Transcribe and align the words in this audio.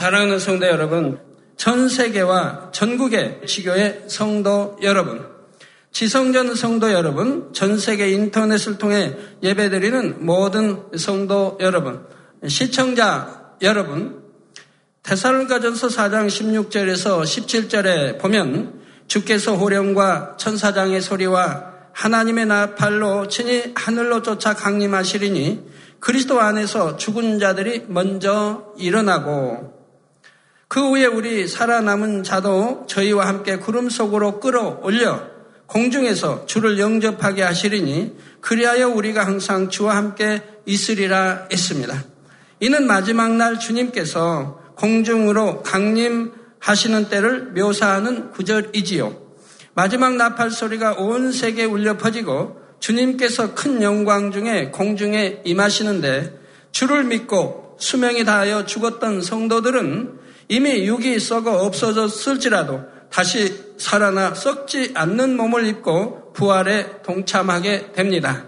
사랑하는 0.00 0.38
성도 0.38 0.66
여러분, 0.66 1.20
전 1.58 1.90
세계와 1.90 2.70
전국의 2.72 3.42
지교의 3.46 4.04
성도 4.06 4.78
여러분, 4.80 5.26
지성전 5.92 6.54
성도 6.54 6.90
여러분, 6.90 7.52
전 7.52 7.76
세계 7.76 8.08
인터넷을 8.08 8.78
통해 8.78 9.14
예배드리는 9.42 10.24
모든 10.24 10.84
성도 10.96 11.58
여러분, 11.60 12.06
시청자 12.46 13.52
여러분, 13.60 14.22
대사로가전서 15.02 15.88
4장 15.88 16.28
16절에서 16.28 17.20
17절에 17.20 18.18
보면 18.18 18.80
주께서 19.06 19.54
호령과 19.54 20.38
천사장의 20.38 21.02
소리와 21.02 21.74
하나님의 21.92 22.46
나팔로 22.46 23.28
친히 23.28 23.74
하늘로 23.74 24.22
쫓아 24.22 24.54
강림하시리니 24.54 25.62
그리스도 25.98 26.40
안에서 26.40 26.96
죽은 26.96 27.38
자들이 27.38 27.84
먼저 27.88 28.72
일어나고 28.78 29.79
그 30.70 30.90
후에 30.90 31.04
우리 31.04 31.48
살아남은 31.48 32.22
자도 32.22 32.84
저희와 32.86 33.26
함께 33.26 33.56
구름 33.56 33.90
속으로 33.90 34.38
끌어올려 34.38 35.20
공중에서 35.66 36.46
주를 36.46 36.78
영접하게 36.78 37.42
하시리니 37.42 38.16
그리하여 38.40 38.88
우리가 38.88 39.26
항상 39.26 39.68
주와 39.68 39.96
함께 39.96 40.40
있으리라 40.66 41.48
했습니다. 41.50 42.04
이는 42.60 42.86
마지막 42.86 43.34
날 43.34 43.58
주님께서 43.58 44.60
공중으로 44.76 45.64
강림하시는 45.64 47.08
때를 47.08 47.46
묘사하는 47.46 48.30
구절이지요. 48.30 49.20
마지막 49.74 50.14
나팔 50.14 50.52
소리가 50.52 50.92
온 50.92 51.32
세계에 51.32 51.64
울려 51.64 51.96
퍼지고 51.96 52.60
주님께서 52.78 53.56
큰 53.56 53.82
영광 53.82 54.30
중에 54.30 54.70
공중에 54.70 55.40
임하시는데 55.44 56.38
주를 56.70 57.02
믿고 57.02 57.76
수명이 57.80 58.24
다하여 58.24 58.66
죽었던 58.66 59.20
성도들은 59.22 60.20
이미 60.50 60.84
육이 60.84 61.20
썩어 61.20 61.64
없어졌을지라도 61.64 62.80
다시 63.08 63.72
살아나 63.78 64.34
썩지 64.34 64.90
않는 64.94 65.36
몸을 65.36 65.64
입고 65.68 66.32
부활에 66.32 67.02
동참하게 67.02 67.92
됩니다. 67.92 68.46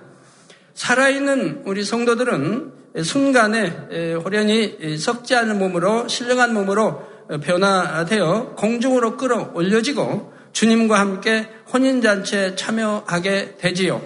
살아있는 0.74 1.62
우리 1.64 1.84
성도들은 1.84 2.72
순간에 3.04 3.68
호련히 4.24 4.98
썩지 4.98 5.36
않은 5.36 5.60
몸으로 5.60 6.08
신령한 6.08 6.52
몸으로 6.52 7.06
변화되어 7.40 8.56
공중으로 8.56 9.16
끌어올려지고 9.16 10.32
주님과 10.52 10.98
함께 10.98 11.48
혼인잔치에 11.72 12.56
참여하게 12.56 13.58
되지요. 13.58 14.02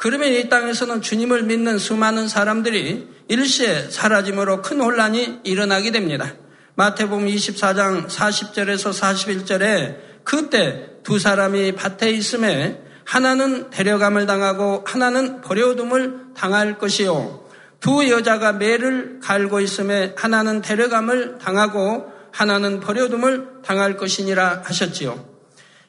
그러면 0.00 0.32
이 0.32 0.48
땅에서는 0.48 1.02
주님을 1.02 1.42
믿는 1.42 1.76
수많은 1.76 2.26
사람들이 2.26 3.06
일시에 3.28 3.90
사라짐으로 3.90 4.62
큰 4.62 4.80
혼란이 4.80 5.40
일어나게 5.44 5.90
됩니다. 5.90 6.32
마태복음 6.74 7.26
24장 7.26 8.08
40절에서 8.08 8.98
41절에 8.98 9.96
그때 10.24 10.86
두 11.02 11.18
사람이 11.18 11.72
밭에 11.72 12.12
있음에 12.12 12.80
하나는 13.04 13.68
데려감을 13.68 14.24
당하고 14.24 14.84
하나는 14.86 15.42
버려둠을 15.42 16.32
당할 16.34 16.78
것이요. 16.78 17.44
두 17.80 18.08
여자가 18.08 18.54
매를 18.54 19.20
갈고 19.22 19.60
있음에 19.60 20.14
하나는 20.16 20.62
데려감을 20.62 21.36
당하고 21.36 22.10
하나는 22.32 22.80
버려둠을 22.80 23.60
당할 23.62 23.98
것이니라 23.98 24.62
하셨지요. 24.64 25.29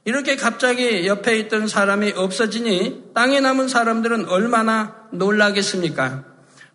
이렇게 0.03 0.35
갑자기 0.35 1.05
옆에 1.05 1.37
있던 1.39 1.67
사람이 1.67 2.13
없어지니 2.15 3.11
땅에 3.13 3.39
남은 3.39 3.67
사람들은 3.67 4.29
얼마나 4.29 4.95
놀라겠습니까? 5.11 6.23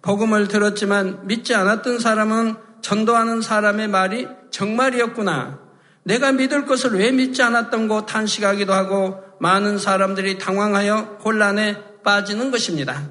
복음을 0.01 0.47
들었지만 0.47 1.27
믿지 1.27 1.55
않았던 1.55 1.99
사람은 1.99 2.55
전도하는 2.83 3.41
사람의 3.41 3.89
말이 3.89 4.29
정말이었구나. 4.53 5.59
내가 6.05 6.31
믿을 6.31 6.67
것을 6.67 6.93
왜 6.93 7.11
믿지 7.11 7.43
않았던고 7.43 8.07
탄식하기도 8.07 8.73
하고 8.73 9.21
많은 9.41 9.79
사람들이 9.79 10.39
당황하여 10.39 11.19
혼란에 11.25 11.83
빠지는 12.05 12.53
것입니다. 12.53 13.09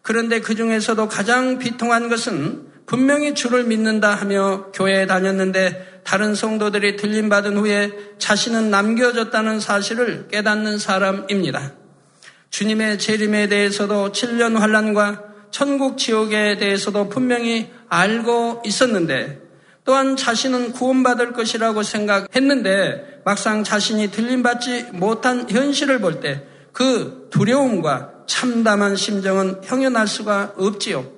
그런데 0.00 0.40
그 0.40 0.54
중에서도 0.54 1.08
가장 1.08 1.58
비통한 1.58 2.08
것은 2.08 2.65
분명히 2.86 3.34
주를 3.34 3.64
믿는다 3.64 4.14
하며 4.14 4.66
교회에 4.72 5.06
다녔는데 5.06 6.00
다른 6.04 6.34
성도들이 6.34 6.96
들림받은 6.96 7.56
후에 7.56 7.90
자신은 8.18 8.70
남겨졌다는 8.70 9.60
사실을 9.60 10.28
깨닫는 10.28 10.78
사람입니다. 10.78 11.72
주님의 12.50 12.98
재림에 12.98 13.48
대해서도 13.48 14.12
7년 14.12 14.56
환란과 14.56 15.24
천국 15.50 15.98
지옥에 15.98 16.58
대해서도 16.58 17.08
분명히 17.08 17.70
알고 17.88 18.62
있었는데 18.64 19.42
또한 19.84 20.16
자신은 20.16 20.72
구원받을 20.72 21.32
것이라고 21.32 21.82
생각했는데 21.82 23.22
막상 23.24 23.64
자신이 23.64 24.10
들림받지 24.10 24.86
못한 24.92 25.50
현실을 25.50 26.00
볼 26.00 26.20
때 26.20 26.56
그 26.76 27.28
두려움과 27.30 28.12
참담한 28.26 28.96
심정은 28.96 29.62
형연할 29.64 30.06
수가 30.06 30.52
없지요. 30.58 31.10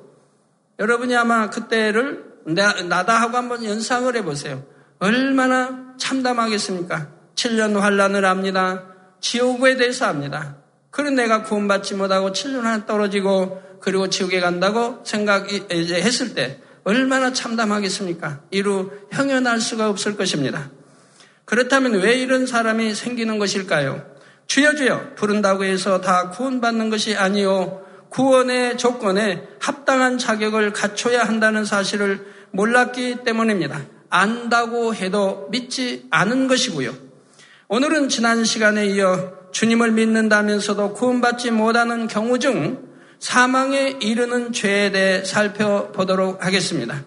여러분이 0.78 1.16
아마 1.16 1.50
그때를 1.50 2.24
나다 2.46 3.20
하고 3.20 3.36
한번 3.36 3.64
연상을 3.64 4.14
해보세요. 4.16 4.64
얼마나 4.98 5.94
참담하겠습니까? 5.98 7.08
7년 7.34 7.78
환란을 7.78 8.24
합니다. 8.24 8.84
지옥에 9.20 9.76
대해서 9.76 10.06
합니다. 10.06 10.56
그런 10.90 11.14
내가 11.14 11.42
구원받지 11.42 11.94
못하고 11.94 12.32
7년 12.32 12.62
하나 12.62 12.86
떨어지고 12.86 13.62
그리고 13.80 14.08
지옥에 14.08 14.40
간다고 14.40 15.00
생각했을 15.04 16.34
때 16.34 16.60
얼마나 16.84 17.32
참담하겠습니까? 17.32 18.40
이루 18.50 18.90
형연할 19.12 19.60
수가 19.60 19.88
없을 19.88 20.16
것입니다. 20.16 20.70
그렇다면 21.44 22.00
왜 22.00 22.14
이런 22.14 22.46
사람이 22.46 22.94
생기는 22.94 23.38
것일까요? 23.38 24.04
주여 24.46 24.74
주여 24.74 25.14
부른다고 25.14 25.64
해서 25.64 26.00
다 26.00 26.30
구원받는 26.30 26.88
것이 26.90 27.16
아니요. 27.16 27.84
구원의 28.10 28.78
조건에 28.78 29.46
합당한 29.60 30.18
자격을 30.18 30.72
갖춰야 30.72 31.24
한다는 31.24 31.64
사실을 31.64 32.26
몰랐기 32.50 33.18
때문입니다. 33.24 33.82
안다고 34.10 34.94
해도 34.94 35.48
믿지 35.50 36.06
않은 36.10 36.48
것이고요. 36.48 36.94
오늘은 37.68 38.08
지난 38.08 38.44
시간에 38.44 38.86
이어 38.86 39.32
주님을 39.52 39.92
믿는다면서도 39.92 40.94
구원받지 40.94 41.50
못하는 41.50 42.06
경우 42.06 42.38
중 42.38 42.88
사망에 43.18 43.96
이르는 44.00 44.52
죄에 44.52 44.90
대해 44.90 45.24
살펴보도록 45.24 46.44
하겠습니다. 46.44 47.04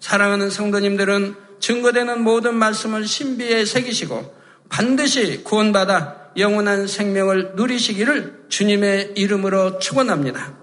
사랑하는 0.00 0.50
성도님들은 0.50 1.34
증거되는 1.60 2.22
모든 2.22 2.54
말씀을 2.54 3.06
신비에 3.06 3.64
새기시고 3.64 4.34
반드시 4.68 5.42
구원받아 5.42 6.17
영원한 6.38 6.86
생명을 6.86 7.52
누리시기를 7.56 8.44
주님의 8.48 9.12
이름으로 9.16 9.78
축원합니다. 9.78 10.56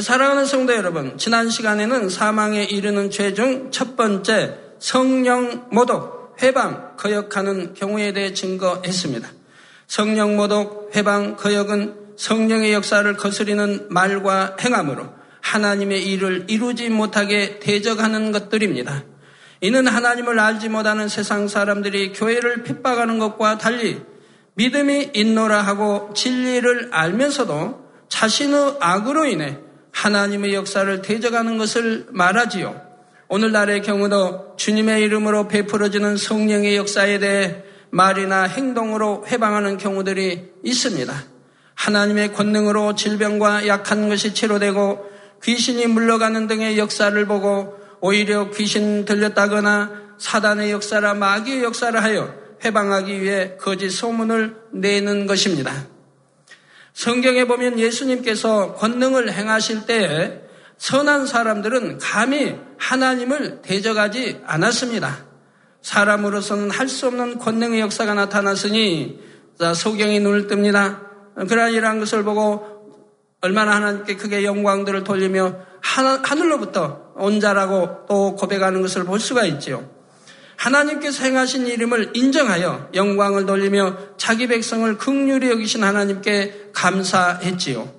사랑하는 0.00 0.44
성도 0.44 0.74
여러분, 0.74 1.16
지난 1.18 1.48
시간에는 1.50 2.08
사망에 2.08 2.64
이르는 2.64 3.10
죄 3.10 3.32
중 3.34 3.70
첫 3.70 3.96
번째 3.96 4.58
성령 4.78 5.66
모독, 5.72 6.36
회방, 6.42 6.96
거역하는 6.96 7.74
경우에 7.74 8.12
대해 8.12 8.32
증거했습니다. 8.32 9.28
성령 9.88 10.36
모독, 10.36 10.90
회방, 10.94 11.36
거역은 11.36 12.14
성령의 12.16 12.72
역사를 12.72 13.12
거스리는 13.16 13.86
말과 13.88 14.56
행함으로 14.60 15.08
하나님의 15.40 16.06
일을 16.06 16.44
이루지 16.48 16.90
못하게 16.90 17.58
대적하는 17.58 18.32
것들입니다. 18.32 19.04
이는 19.60 19.86
하나님을 19.86 20.38
알지 20.38 20.68
못하는 20.68 21.08
세상 21.08 21.48
사람들이 21.48 22.12
교회를 22.12 22.62
핍박하는 22.62 23.18
것과 23.18 23.58
달리 23.58 24.00
믿음이 24.54 25.10
있노라 25.14 25.62
하고 25.62 26.12
진리를 26.14 26.90
알면서도 26.92 27.88
자신의 28.08 28.76
악으로 28.80 29.26
인해 29.26 29.58
하나님의 29.92 30.54
역사를 30.54 31.02
대적하는 31.02 31.58
것을 31.58 32.06
말하지요. 32.10 32.80
오늘날의 33.28 33.82
경우도 33.82 34.54
주님의 34.56 35.02
이름으로 35.02 35.48
베풀어지는 35.48 36.16
성령의 36.16 36.76
역사에 36.76 37.18
대해 37.18 37.62
말이나 37.90 38.44
행동으로 38.44 39.24
해방하는 39.28 39.76
경우들이 39.76 40.52
있습니다. 40.62 41.14
하나님의 41.74 42.32
권능으로 42.32 42.94
질병과 42.94 43.66
약한 43.66 44.08
것이 44.08 44.34
치료되고 44.34 45.06
귀신이 45.42 45.86
물러가는 45.86 46.46
등의 46.46 46.78
역사를 46.78 47.26
보고 47.26 47.78
오히려 48.00 48.50
귀신 48.50 49.04
들렸다거나 49.04 50.08
사단의 50.18 50.72
역사라 50.72 51.14
마귀의 51.14 51.62
역사를 51.62 52.02
하여 52.02 52.34
해방하기 52.64 53.22
위해 53.22 53.56
거짓 53.60 53.90
소문을 53.90 54.56
내는 54.72 55.26
것입니다. 55.26 55.86
성경에 56.92 57.44
보면 57.44 57.78
예수님께서 57.78 58.74
권능을 58.74 59.32
행하실 59.32 59.86
때에 59.86 60.42
선한 60.78 61.26
사람들은 61.26 61.98
감히 61.98 62.56
하나님을 62.78 63.62
대적하지 63.62 64.40
않았습니다. 64.44 65.26
사람으로서는 65.82 66.70
할 66.70 66.88
수 66.88 67.06
없는 67.06 67.38
권능의 67.38 67.80
역사가 67.80 68.14
나타났으니 68.14 69.20
소경이 69.74 70.20
눈을 70.20 70.48
뜹니다. 70.48 71.06
그러나 71.48 71.68
이러한 71.68 72.00
것을 72.00 72.24
보고 72.24 72.78
얼마나 73.40 73.76
하나님께 73.76 74.16
크게 74.16 74.44
영광들을 74.44 75.04
돌리며 75.04 75.54
하늘로부터 75.88 77.12
온 77.16 77.40
자라고 77.40 78.06
또 78.08 78.36
고백하는 78.36 78.82
것을 78.82 79.04
볼 79.04 79.18
수가 79.18 79.44
있지요. 79.46 79.88
하나님께서 80.56 81.24
행하신 81.24 81.66
이름을 81.66 82.10
인정하여 82.14 82.90
영광을 82.94 83.46
돌리며 83.46 84.16
자기 84.16 84.46
백성을 84.48 84.98
극률히 84.98 85.50
여기신 85.50 85.84
하나님께 85.84 86.70
감사했지요. 86.72 87.96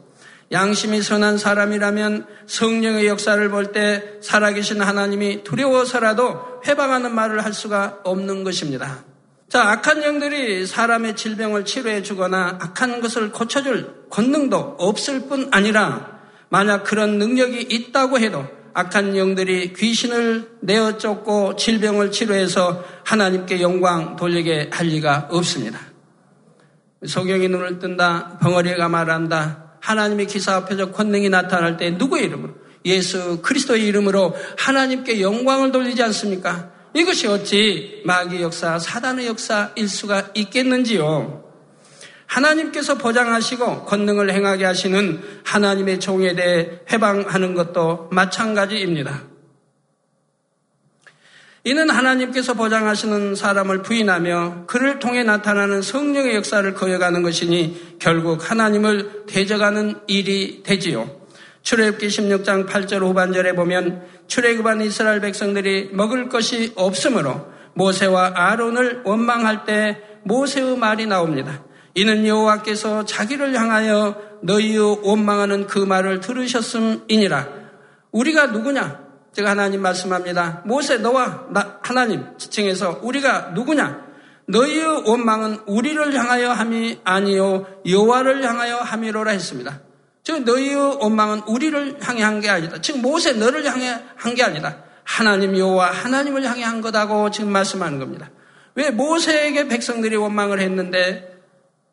양심이 0.52 1.02
선한 1.02 1.38
사람이라면 1.38 2.26
성령의 2.48 3.08
역사를 3.08 3.50
볼 3.50 3.72
때 3.72 4.18
살아계신 4.22 4.82
하나님이 4.82 5.44
두려워서라도 5.44 6.62
회방하는 6.68 7.14
말을 7.14 7.46
할 7.46 7.54
수가 7.54 8.00
없는 8.04 8.44
것입니다. 8.44 9.04
자, 9.48 9.70
악한 9.72 10.04
영들이 10.04 10.66
사람의 10.66 11.16
질병을 11.16 11.66
치료해 11.66 12.04
주거나 12.04 12.58
악한 12.62 13.02
것을 13.02 13.32
고쳐줄 13.32 14.10
권능도 14.10 14.76
없을 14.80 15.22
뿐 15.22 15.50
아니라 15.52 16.19
만약 16.50 16.84
그런 16.84 17.18
능력이 17.18 17.62
있다고 17.70 18.20
해도 18.20 18.46
악한 18.74 19.18
영들이 19.18 19.74
귀신을 19.74 20.58
내어 20.62 20.98
쫓고 20.98 21.56
질병을 21.56 22.12
치료해서 22.12 22.84
하나님께 23.04 23.62
영광 23.62 24.16
돌리게 24.16 24.70
할 24.72 24.88
리가 24.88 25.30
없습니다. 25.32 25.80
소경이 27.06 27.48
눈을 27.48 27.80
뜬다, 27.80 28.40
벙어리가 28.42 28.90
말한다, 28.90 29.78
하나님의 29.82 30.28
기사 30.28 30.56
앞에서 30.56 30.92
권능이 30.92 31.30
나타날 31.30 31.78
때 31.78 31.92
누구의 31.92 32.26
이름으로? 32.26 32.54
예수 32.86 33.42
그리스도의 33.42 33.86
이름으로 33.88 34.36
하나님께 34.58 35.22
영광을 35.22 35.72
돌리지 35.72 36.02
않습니까? 36.04 36.72
이것이 36.94 37.28
어찌 37.28 38.02
마귀의 38.06 38.42
역사, 38.42 38.80
사단의 38.80 39.28
역사일 39.28 39.88
수가 39.88 40.30
있겠는지요? 40.34 41.49
하나님께서 42.30 42.96
보장하시고 42.96 43.86
권능을 43.86 44.32
행하게 44.32 44.64
하시는 44.66 45.22
하나님의 45.44 46.00
종에 46.00 46.36
대해 46.36 46.80
해방하는 46.92 47.56
것도 47.56 48.08
마찬가지입니다. 48.12 49.24
이는 51.66 51.90
하나님께서 51.90 52.54
보장하시는 52.54 53.36
사람을 53.36 53.82
부인하며 53.82 54.66
그를 54.68 55.00
통해 55.00 55.24
나타나는 55.24 55.82
성령의 55.82 56.36
역사를 56.36 56.74
거여가는 56.74 57.22
것이니 57.22 57.98
결국 58.00 58.50
하나님을 58.50 59.26
대적하는 59.28 59.96
일이 60.08 60.64
되지요. 60.64 61.20
출애굽기 61.64 62.08
16장 62.08 62.68
8절 62.68 63.02
후반절에 63.02 63.54
보면 63.54 64.04
출애굽한 64.28 64.82
이스라엘 64.82 65.20
백성들이 65.20 65.90
먹을 65.92 66.30
것이 66.30 66.72
없으므로 66.76 67.52
모세와 67.74 68.34
아론을 68.36 69.02
원망할 69.04 69.66
때 69.66 70.02
모세의 70.24 70.78
말이 70.78 71.08
나옵니다. 71.08 71.64
이는 71.96 72.26
여호와께서 72.26 73.06
자기를 73.06 73.54
향하여 73.56 74.16
너희의 74.42 75.00
원망하는 75.04 75.68
그 75.68 75.80
말을 75.80 76.20
들으셨음이니라. 76.22 77.48
우리가 78.12 78.48
누구냐? 78.48 79.08
제가 79.34 79.52
하나님 79.52 79.82
말씀합니다. 79.82 80.64
모세 80.66 80.98
너와 80.98 81.48
나, 81.52 81.80
하나님 81.84 82.26
지칭해서 82.38 83.00
우리가 83.04 83.52
누구냐? 83.54 84.08
너희의 84.48 85.04
원망은 85.08 85.60
우리를 85.68 86.14
향하여 86.16 86.52
함이 86.52 87.02
아니요 87.04 87.68
여호와를 87.88 88.44
향하여 88.44 88.78
함이로라 88.78 89.32
했습니다. 89.32 89.80
즉 90.24 90.44
너희의 90.44 90.76
원망은 90.76 91.42
우리를 91.48 91.98
향해 92.02 92.24
한 92.24 92.40
게 92.42 92.50
아니다. 92.50 92.78
즉 92.82 93.00
모세 93.00 93.34
너를 93.34 93.66
향해 93.66 94.00
한 94.16 94.34
게 94.36 94.44
아니다. 94.44 94.78
하나님 95.04 95.58
여호와 95.58 95.92
하나님을 95.92 96.44
향해 96.44 96.64
한 96.64 96.82
거다고 96.82 97.30
지금 97.32 97.52
말씀하는 97.52 98.00
겁니다. 98.00 98.30
왜 98.76 98.90
모세에게 98.92 99.68
백성들이 99.68 100.16
원망을 100.16 100.60
했는데 100.60 101.39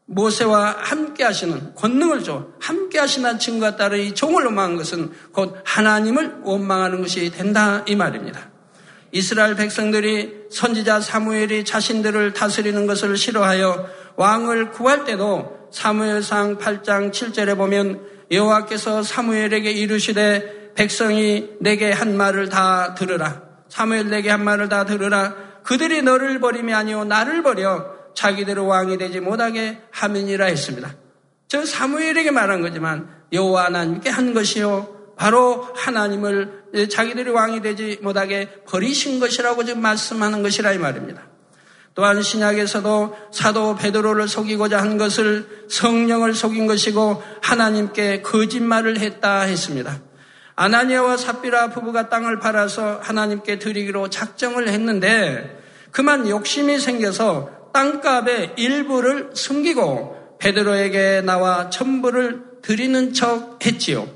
모세와 0.07 0.77
함께 0.79 1.25
하시는 1.25 1.75
권능을 1.75 2.23
줘 2.23 2.47
함께 2.61 2.99
하시는 2.99 3.39
증거가 3.39 3.77
따른 3.77 3.99
이 4.01 4.15
종을 4.15 4.45
원망한 4.45 4.77
것은 4.77 5.13
곧 5.33 5.57
하나님을 5.65 6.39
원망하는 6.43 7.03
것이 7.03 7.31
된다 7.31 7.83
이 7.87 7.97
말입니다. 7.97 8.51
이스라엘 9.13 9.55
백성들이 9.57 10.47
선지자 10.51 11.01
사무엘이 11.01 11.65
자신들을 11.65 12.33
다스리는 12.35 12.87
것을 12.87 13.17
싫어하여 13.17 13.89
왕을 14.17 14.71
구할 14.71 15.05
때도 15.05 15.69
사무엘상 15.73 16.59
8장 16.59 17.13
7절에 17.13 17.57
보면 17.57 18.03
여호와께서 18.31 19.03
사무엘에게 19.03 19.71
이르시되 19.71 20.73
백성이 20.75 21.51
내게 21.61 21.91
한 21.91 22.17
말을 22.17 22.49
다 22.49 22.95
들으라. 22.95 23.43
사무엘 23.69 24.11
내게 24.11 24.31
한 24.31 24.45
말을 24.45 24.69
다 24.69 24.85
들으라. 24.85 25.35
그들이 25.63 26.03
너를 26.03 26.39
버림이 26.39 26.73
아니오 26.73 27.05
나를 27.05 27.43
버려 27.43 27.96
자기대로 28.17 28.67
왕이 28.67 28.99
되지 28.99 29.21
못하게 29.21 29.79
하면이라 29.93 30.47
했습니다. 30.47 30.97
저 31.47 31.65
사무엘에게 31.65 32.33
말한 32.33 32.63
거지만 32.63 33.09
여호와 33.33 33.67
하나님께 33.67 34.11
한 34.11 34.35
것이요. 34.35 35.15
바로 35.17 35.69
하나님을 35.75 36.89
자기들이 36.91 37.31
왕이 37.31 37.63
되지 37.63 37.99
못하게 38.03 38.51
버리신 38.67 39.21
것이라고 39.21 39.65
지금 39.65 39.81
말씀하는 39.81 40.43
것이라 40.43 40.73
이 40.73 40.79
말입니다. 40.79 41.23
또한 41.95 42.21
신약에서도 42.21 43.17
사도 43.33 43.77
베드로를 43.77 44.29
속이고자 44.29 44.79
한 44.79 44.99
것을 44.99 45.67
성령을 45.71 46.35
속인 46.35 46.67
것이고 46.67 47.23
하나님께 47.41 48.21
거짓말을 48.21 48.99
했다 48.99 49.43
했습니다. 49.43 50.01
아나니아와 50.57 51.17
삽비라 51.17 51.71
부부가 51.71 52.09
땅을 52.09 52.39
팔아서 52.39 53.01
하나님께 53.03 53.59
드리기로 53.59 54.11
작정을 54.11 54.69
했는데 54.69 55.63
그만 55.91 56.29
욕심이 56.29 56.79
생겨서 56.79 57.56
땅값의 57.77 58.55
일부를 58.57 59.33
숨기고 59.35 60.39
베드로에게 60.39 61.21
나와 61.21 61.69
천부를 61.69 62.63
드리는 62.63 63.13
척 63.13 63.59
했지요. 63.67 64.09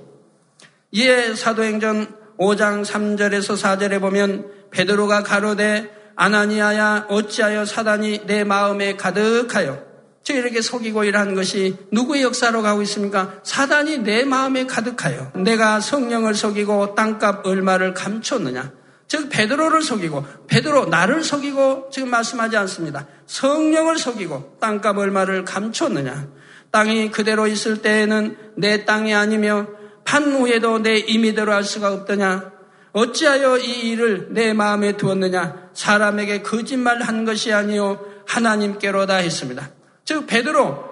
이에 0.92 1.34
사도행전 1.34 2.06
5장 2.38 2.86
3절에서 2.86 3.60
4절에 3.60 4.00
보면 4.00 4.50
베드로가 4.70 5.22
가로되 5.24 5.90
아나니아야 6.16 7.06
어찌하여 7.10 7.66
사단이 7.66 8.22
내 8.24 8.44
마음에 8.44 8.96
가득하여 8.96 9.84
저 10.22 10.34
이렇게 10.34 10.62
속이고 10.62 11.04
일하는 11.04 11.34
것이 11.34 11.76
누구의 11.92 12.22
역사로 12.22 12.62
가고 12.62 12.80
있습니까? 12.82 13.40
사단이 13.42 13.98
내 13.98 14.24
마음에 14.24 14.64
가득하여 14.64 15.32
내가 15.34 15.80
성령을 15.80 16.34
속이고 16.34 16.94
땅값 16.94 17.46
얼마를 17.46 17.92
감췄느냐? 17.92 18.79
즉 19.10 19.28
베드로를 19.28 19.82
속이고 19.82 20.24
베드로 20.46 20.86
나를 20.86 21.24
속이고 21.24 21.90
지금 21.90 22.10
말씀하지 22.10 22.56
않습니다. 22.58 23.08
성령을 23.26 23.98
속이고 23.98 24.58
땅값 24.60 24.96
얼마를 24.96 25.44
감췄느냐? 25.44 26.28
땅이 26.70 27.10
그대로 27.10 27.48
있을 27.48 27.82
때에는 27.82 28.36
내 28.56 28.84
땅이 28.84 29.12
아니며 29.12 29.66
판 30.04 30.32
후에도 30.32 30.78
내 30.78 30.96
임의대로 30.96 31.52
할 31.52 31.64
수가 31.64 31.92
없더냐? 31.92 32.52
어찌하여 32.92 33.58
이 33.58 33.90
일을 33.90 34.28
내 34.30 34.52
마음에 34.52 34.96
두었느냐? 34.96 35.70
사람에게 35.75 36.42
거짓말 36.42 37.02
한 37.02 37.25
것이 37.25 37.52
아니요 37.52 38.06
하나님께로다 38.28 39.16
했습니다. 39.16 39.70
즉 40.04 40.28
베드로 40.28 40.85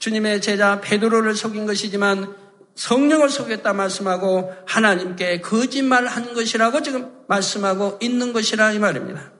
주님의 0.00 0.42
제자 0.42 0.82
베드로를 0.82 1.34
속인 1.34 1.64
것이지만 1.64 2.34
성령을 2.74 3.28
속였다 3.28 3.72
말씀하고 3.72 4.52
하나님께 4.66 5.40
거짓말 5.40 6.06
한 6.06 6.34
것이라고 6.34 6.82
지금 6.82 7.12
말씀하고 7.28 7.98
있는 8.00 8.32
것이라 8.32 8.72
이 8.72 8.78
말입니다. 8.78 9.32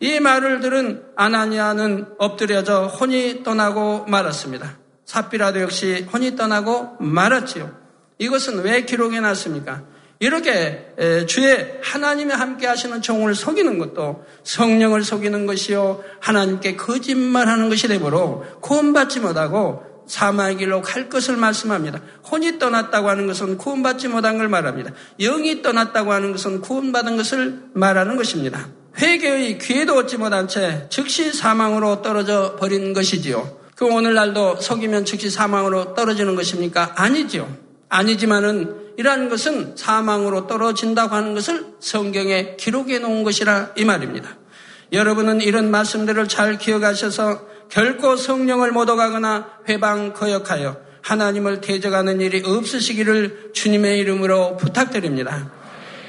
이 0.00 0.18
말을 0.20 0.60
들은 0.60 1.04
아나니아는 1.16 2.14
엎드려져 2.18 2.86
혼이 2.86 3.42
떠나고 3.42 4.06
말았습니다. 4.06 4.78
삽비라도 5.04 5.60
역시 5.60 6.06
혼이 6.12 6.36
떠나고 6.36 6.96
말았지요. 7.00 7.70
이것은 8.18 8.62
왜 8.62 8.84
기록해 8.84 9.20
놨습니까? 9.20 9.82
이렇게 10.20 10.94
주의 11.26 11.78
하나님이 11.82 12.32
함께 12.32 12.66
하시는 12.66 13.02
종을 13.02 13.34
속이는 13.34 13.78
것도 13.78 14.24
성령을 14.42 15.02
속이는 15.02 15.46
것이요 15.46 16.02
하나님께 16.20 16.76
거짓말하는 16.76 17.68
것이 17.68 17.88
되므로 17.88 18.44
구원받지 18.60 19.20
못하고 19.20 19.82
사망의 20.06 20.56
길로 20.58 20.82
갈 20.82 21.08
것을 21.08 21.36
말씀합니다. 21.36 22.00
혼이 22.30 22.58
떠났다고 22.58 23.08
하는 23.08 23.26
것은 23.26 23.56
구원받지 23.56 24.08
못한 24.08 24.38
걸 24.38 24.48
말합니다. 24.48 24.92
영이 25.18 25.62
떠났다고 25.62 26.12
하는 26.12 26.32
것은 26.32 26.60
구원받은 26.60 27.16
것을 27.16 27.60
말하는 27.72 28.16
것입니다. 28.16 28.68
회개의 28.98 29.58
기회도 29.58 29.96
얻지 29.96 30.18
못한 30.18 30.46
채 30.46 30.86
즉시 30.88 31.32
사망으로 31.32 32.02
떨어져 32.02 32.56
버린 32.56 32.92
것이지요. 32.92 33.58
그 33.74 33.86
오늘날도 33.86 34.60
속이면 34.60 35.04
즉시 35.04 35.30
사망으로 35.30 35.94
떨어지는 35.94 36.36
것입니까? 36.36 36.92
아니지요. 36.96 37.56
아니지만은 37.88 38.84
이러한 38.96 39.28
것은 39.28 39.74
사망으로 39.76 40.46
떨어진다고 40.46 41.14
하는 41.14 41.34
것을 41.34 41.74
성경에 41.80 42.56
기록해 42.56 43.00
놓은 43.00 43.24
것이라 43.24 43.72
이 43.76 43.84
말입니다. 43.84 44.36
여러분은 44.92 45.40
이런 45.40 45.70
말씀들을 45.70 46.28
잘 46.28 46.58
기억하셔서 46.58 47.53
결코 47.74 48.14
성령을 48.14 48.70
못 48.70 48.82
얻어가거나 48.82 49.48
회방 49.68 50.12
거역하여 50.12 50.76
하나님을 51.02 51.60
대적하는 51.60 52.20
일이 52.20 52.40
없으시기를 52.46 53.50
주님의 53.52 53.98
이름으로 53.98 54.56
부탁드립니다. 54.56 55.50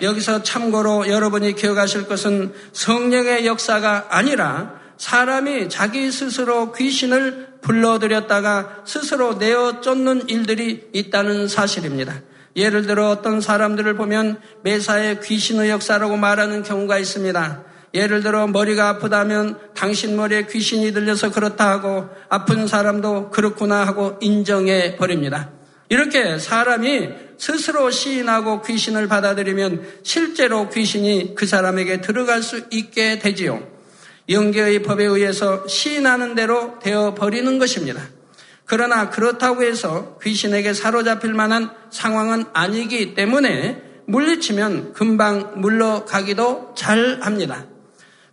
여기서 0.03 0.43
참고로 0.43 1.07
여러분이 1.07 1.55
기억하실 1.55 2.07
것은 2.07 2.53
성령의 2.71 3.47
역사가 3.47 4.09
아니라 4.09 4.79
사람이 4.97 5.69
자기 5.69 6.11
스스로 6.11 6.71
귀신을 6.71 7.55
불러들였다가 7.61 8.83
스스로 8.85 9.33
내어 9.33 9.81
쫓는 9.81 10.29
일들이 10.29 10.87
있다는 10.93 11.47
사실입니다. 11.47 12.21
예를 12.55 12.85
들어 12.85 13.09
어떤 13.09 13.41
사람들을 13.41 13.95
보면 13.95 14.39
매사에 14.61 15.19
귀신의 15.19 15.71
역사라고 15.71 16.15
말하는 16.15 16.61
경우가 16.61 16.99
있습니다. 16.99 17.74
예를 17.95 18.21
들어 18.21 18.45
머리가 18.45 18.89
아프다면 18.89 19.57
당신 19.73 20.17
머리에 20.17 20.45
귀신이 20.47 20.91
들려서 20.91 21.31
그렇다 21.31 21.69
하고 21.69 22.09
아픈 22.29 22.67
사람도 22.67 23.29
그렇구나 23.29 23.87
하고 23.87 24.17
인정해 24.21 24.97
버립니다. 24.97 25.49
이렇게 25.87 26.37
사람이 26.37 27.09
스스로 27.37 27.89
시인하고 27.89 28.61
귀신을 28.61 29.07
받아들이면 29.07 29.99
실제로 30.03 30.69
귀신이 30.69 31.35
그 31.35 31.45
사람에게 31.45 32.01
들어갈 32.01 32.43
수 32.43 32.65
있게 32.69 33.19
되지요. 33.19 33.65
영계의 34.27 34.81
법에 34.81 35.05
의해서 35.05 35.65
시인하는 35.67 36.35
대로 36.35 36.79
되어 36.79 37.13
버리는 37.13 37.57
것입니다. 37.59 38.01
그러나 38.65 39.09
그렇다고 39.09 39.63
해서 39.63 40.17
귀신에게 40.21 40.73
사로잡힐 40.73 41.33
만한 41.33 41.69
상황은 41.91 42.45
아니기 42.53 43.13
때문에 43.13 43.81
물리치면 44.07 44.93
금방 44.93 45.61
물러가기도 45.61 46.73
잘 46.75 47.19
합니다. 47.21 47.65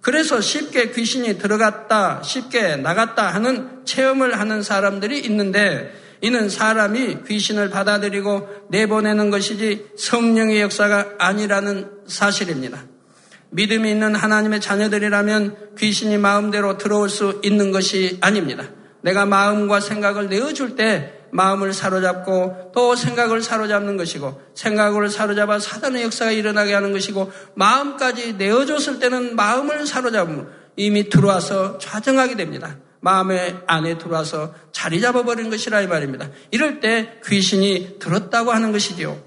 그래서 0.02 0.40
쉽게 0.40 0.90
귀신이 0.90 1.38
들어갔다, 1.38 2.23
쉽게 2.25 2.76
나갔다 2.76 3.28
하는 3.28 3.85
체험을 3.85 4.38
하는 4.38 4.62
사람들이 4.62 5.21
있는데 5.21 5.92
이는 6.21 6.49
사람이 6.49 7.18
귀신을 7.26 7.71
받아들이고 7.71 8.66
내보내는 8.68 9.30
것이지 9.30 9.87
성령의 9.97 10.61
역사가 10.61 11.14
아니라는 11.18 11.88
사실입니다. 12.06 12.85
믿음이 13.50 13.90
있는 13.90 14.14
하나님의 14.16 14.61
자녀들이라면 14.61 15.76
귀신이 15.78 16.18
마음대로 16.18 16.78
들어올 16.78 17.09
수 17.09 17.40
있는 17.44 17.71
것이 17.71 18.18
아닙니다. 18.21 18.64
내가 19.02 19.25
마음과 19.25 19.80
생각을 19.80 20.28
내어줄 20.28 20.75
때 20.75 21.21
마음을 21.32 21.72
사로잡고 21.72 22.72
또 22.74 22.94
생각을 22.94 23.42
사로잡는 23.42 23.96
것이고 23.96 24.40
생각을 24.54 25.08
사로잡아 25.08 25.58
사단의 25.58 26.04
역사가 26.04 26.30
일어나게 26.30 26.74
하는 26.74 26.92
것이고 26.92 27.32
마음까지 27.54 28.34
내어줬을 28.34 28.98
때는 28.98 29.34
마음을 29.34 29.86
사로잡으면 29.86 30.48
이미 30.76 31.08
들어와서 31.08 31.78
좌정하게 31.78 32.36
됩니다. 32.36 32.76
마음의 33.00 33.62
안에 33.66 33.98
들어와서 33.98 34.54
자리 34.72 35.00
잡아버린 35.00 35.48
것이라 35.48 35.80
이 35.80 35.86
말입니다. 35.86 36.28
이럴 36.50 36.80
때 36.80 37.18
귀신이 37.26 37.98
들었다고 37.98 38.52
하는 38.52 38.70
것이지요. 38.70 39.18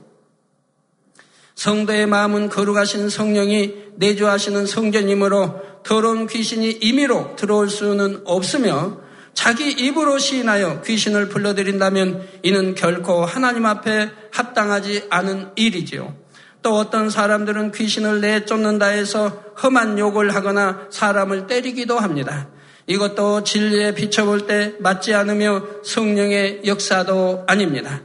성도의 1.56 2.06
마음은 2.06 2.50
거룩하신 2.50 3.10
성령이 3.10 3.86
내주하시는 3.96 4.68
성전이므로 4.68 5.62
더러운 5.84 6.28
귀신이 6.28 6.70
임의로 6.70 7.36
들어올 7.36 7.70
수는 7.70 8.22
없으며 8.26 9.05
자기 9.36 9.70
입으로 9.70 10.18
시인하여 10.18 10.82
귀신을 10.82 11.30
불러들인다면 11.30 12.28
이는 12.42 12.74
결코 12.74 13.26
하나님 13.26 13.68
앞에 13.68 14.10
합당하지 14.32 15.06
않은 15.12 15.52
일이지요. 15.56 16.16
또 16.64 16.78
어떤 16.78 17.12
사람들은 17.12 17.72
귀신을 17.74 18.22
내쫓는다 18.22 18.88
해서 18.88 19.44
험한 19.62 20.00
욕을 20.00 20.34
하거나 20.34 20.88
사람을 20.90 21.46
때리기도 21.46 22.00
합니다. 22.00 22.48
이것도 22.88 23.44
진리에 23.44 23.94
비춰볼 23.94 24.48
때 24.48 24.74
맞지 24.80 25.14
않으며 25.14 25.64
성령의 25.84 26.62
역사도 26.66 27.44
아닙니다. 27.46 28.02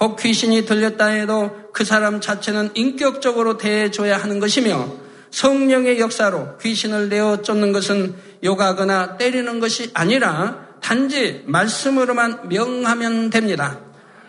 혹 0.00 0.16
귀신이 0.18 0.64
들렸다 0.64 1.06
해도 1.06 1.68
그 1.72 1.84
사람 1.84 2.20
자체는 2.20 2.70
인격적으로 2.74 3.58
대해줘야 3.58 4.16
하는 4.16 4.40
것이며 4.40 4.92
성령의 5.30 6.00
역사로 6.00 6.58
귀신을 6.58 7.10
내어 7.10 7.42
쫓는 7.42 7.72
것은 7.72 8.14
욕하거나 8.42 9.18
때리는 9.18 9.60
것이 9.60 9.90
아니라 9.94 10.69
단지 10.80 11.42
말씀으로만 11.46 12.48
명하면 12.48 13.30
됩니다. 13.30 13.80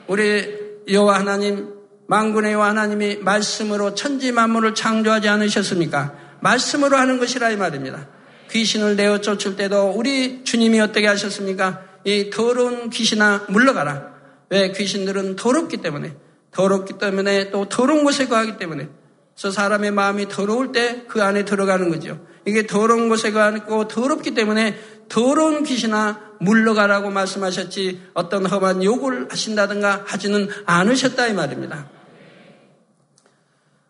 우리 0.08 0.60
여호와 0.89 1.20
하나님, 1.20 1.70
만군의 2.08 2.53
여호와 2.53 2.70
하나님이 2.70 3.17
말씀으로 3.17 3.96
천지 3.96 4.31
만물을 4.31 4.75
창조하지 4.75 5.29
않으셨습니까? 5.29 6.13
말씀으로 6.41 6.98
하는 6.98 7.20
것이라 7.20 7.51
이 7.51 7.58
말입니다. 7.58 8.08
귀신을 8.50 8.96
내어 8.96 9.22
쫓을 9.22 9.55
때도 9.55 9.93
우리 9.96 10.43
주님이 10.43 10.81
어떻게 10.81 11.08
하셨습니까? 11.08 11.84
이 12.03 12.29
더러운 12.29 12.89
귀신아 12.89 13.46
물러가라. 13.48 14.12
왜 14.50 14.72
귀신들은 14.72 15.38
더럽기 15.38 15.77
때문에 15.77 16.15
더럽기 16.51 16.98
때문에 16.98 17.51
또 17.51 17.70
더러운 17.70 18.03
곳에 18.03 18.27
거하기 18.27 18.58
때문에 18.58 18.89
그래서 19.34 19.51
사람의 19.51 19.91
마음이 19.91 20.27
더러울 20.27 20.72
때 20.72 21.05
그 21.08 21.24
안에 21.24 21.46
들어가는 21.46 21.89
거죠. 21.89 22.20
이게 22.46 22.65
더러운 22.65 23.08
곳에 23.10 23.31
거하고 23.31 23.88
더럽기 23.88 24.34
때문에 24.34 24.77
더러운 25.11 25.63
귀신아 25.63 26.37
물러가라고 26.39 27.09
말씀하셨지 27.09 28.01
어떤 28.13 28.45
험한 28.45 28.81
욕을 28.81 29.27
하신다든가 29.29 30.05
하지는 30.07 30.47
않으셨다 30.65 31.27
이 31.27 31.33
말입니다. 31.33 31.89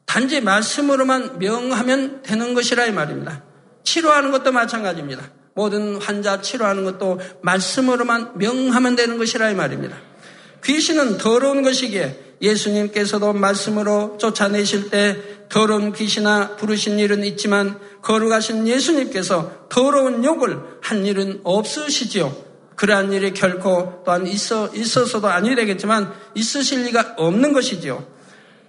단지 0.08 0.42
말씀으로만 0.42 1.38
명하면 1.38 2.24
되는 2.24 2.56
것이라 2.56 2.88
이 2.88 2.92
말입니다. 2.92 3.44
치료하는 3.84 4.32
것도 4.32 4.52
마찬가지입니다. 4.52 5.30
모든 5.54 5.98
환자 5.98 6.42
치료하는 6.42 6.86
것도 6.86 7.20
말씀으로만 7.44 8.40
명하면 8.40 8.96
되는 8.96 9.20
것이라 9.20 9.52
이 9.52 9.54
말입니다. 9.54 9.98
귀신은 10.64 11.20
더러운 11.20 11.62
것이기에 11.62 12.38
예수님께서도 12.42 13.34
말씀으로 13.34 14.18
쫓아내실 14.20 14.90
때 14.90 15.18
더러운 15.50 15.94
귀신아 15.94 16.56
부르신 16.56 16.98
일은 16.98 17.24
있지만 17.26 17.80
거룩하신 18.02 18.68
예수님께서 18.68 19.68
더러운 19.70 20.24
욕을 20.24 20.60
한 20.82 21.06
일은 21.06 21.42
없으시지요. 21.44 22.52
그러한 22.76 23.14
일이 23.14 23.34
결코 23.34 24.02
또한 24.04 24.26
있어, 24.26 24.70
있어서도 24.74 25.28
아니 25.28 25.56
되겠지만 25.56 26.12
있으실 26.34 26.84
리가 26.86 27.14
없는 27.18 27.54
것이지요. 27.54 28.04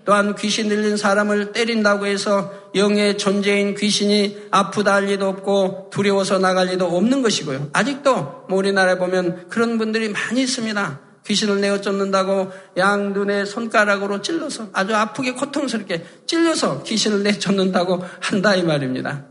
또한 0.05 0.35
귀신 0.35 0.69
들린 0.69 0.97
사람을 0.97 1.53
때린다고 1.53 2.07
해서 2.07 2.53
영의 2.75 3.17
존재인 3.19 3.75
귀신이 3.75 4.49
아프다 4.51 4.95
할 4.95 5.05
리도 5.07 5.29
없고 5.29 5.91
두려워서 5.93 6.39
나갈 6.39 6.67
리도 6.69 6.87
없는 6.87 7.23
것이고요. 7.23 7.71
아직도 7.73 8.47
뭐 8.49 8.59
우리나라에 8.59 8.99
보면 8.99 9.49
그런 9.49 9.79
분들이 9.79 10.09
많이 10.09 10.43
있습니다. 10.43 11.12
귀신을 11.26 11.61
내어 11.61 11.81
쫓는다고 11.81 12.50
양 12.76 13.12
눈에 13.12 13.45
손가락으로 13.45 14.23
찔러서 14.23 14.71
아주 14.73 14.95
아프게 14.95 15.33
고통스럽게 15.33 16.05
찔려서 16.26 16.83
귀신을 16.83 17.23
내쫓는다고 17.23 18.05
한다 18.21 18.55
이 18.55 18.62
말입니다. 18.62 19.25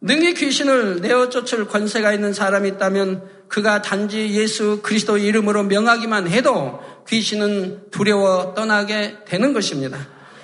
능히 0.00 0.34
귀신을 0.34 1.00
내어 1.00 1.28
쫓을 1.28 1.66
권세가 1.66 2.12
있는 2.12 2.32
사람이 2.32 2.68
있다면 2.70 3.22
그가 3.48 3.82
단지 3.82 4.30
예수 4.34 4.80
그리스도 4.82 5.18
이름으로 5.18 5.64
명하기만 5.64 6.28
해도 6.28 6.80
귀신은 7.08 7.90
두려워 7.90 8.54
떠나게 8.54 9.18
되는 9.26 9.52
것입니다. 9.52 9.98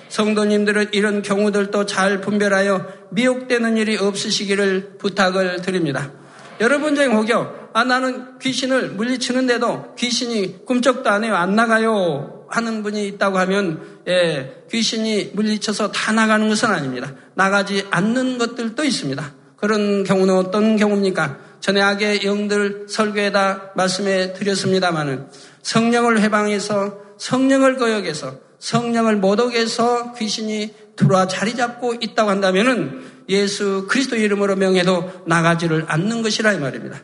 성도님들은 0.09 0.89
이런 0.91 1.21
경우들도 1.21 1.85
잘 1.85 2.21
분별하여 2.21 2.85
미혹되는 3.11 3.77
일이 3.77 3.97
없으시기를 3.97 4.97
부탁을 4.97 5.61
드립니다. 5.61 6.11
여러분 6.59 6.95
중에 6.95 7.07
혹여 7.07 7.69
아 7.73 7.83
나는 7.83 8.39
귀신을 8.39 8.91
물리치는데도 8.91 9.95
귀신이 9.95 10.65
꿈쩍도 10.65 11.09
안 11.09 11.23
해요 11.23 11.35
안 11.35 11.55
나가요 11.55 12.35
하는 12.49 12.83
분이 12.83 13.07
있다고 13.07 13.37
하면 13.39 13.81
예, 14.07 14.63
귀신이 14.71 15.31
물리쳐서 15.33 15.91
다 15.91 16.11
나가는 16.11 16.47
것은 16.47 16.69
아닙니다. 16.69 17.13
나가지 17.33 17.85
않는 17.89 18.37
것들도 18.37 18.83
있습니다. 18.83 19.33
그런 19.57 20.03
경우는 20.03 20.35
어떤 20.35 20.77
경우입니까? 20.77 21.37
전에 21.59 21.81
악의 21.81 22.23
영들 22.23 22.85
설교에다 22.87 23.71
말씀해 23.75 24.33
드렸습니다마는 24.33 25.27
성령을 25.63 26.19
해방해서 26.21 26.99
성령을 27.17 27.77
거역해서 27.77 28.44
성령을 28.65 29.17
모독해서 29.17 30.13
귀신이 30.13 30.73
들어와 30.95 31.27
자리 31.27 31.55
잡고 31.55 31.97
있다고 32.01 32.31
한다면은 32.31 33.03
예수 33.29 33.85
그리스도 33.87 34.15
이름으로 34.15 34.55
명해도 34.55 35.25
나가지를 35.27 35.85
않는 35.87 36.23
것이라 36.23 36.53
이 36.53 36.57
말입니다. 36.57 36.99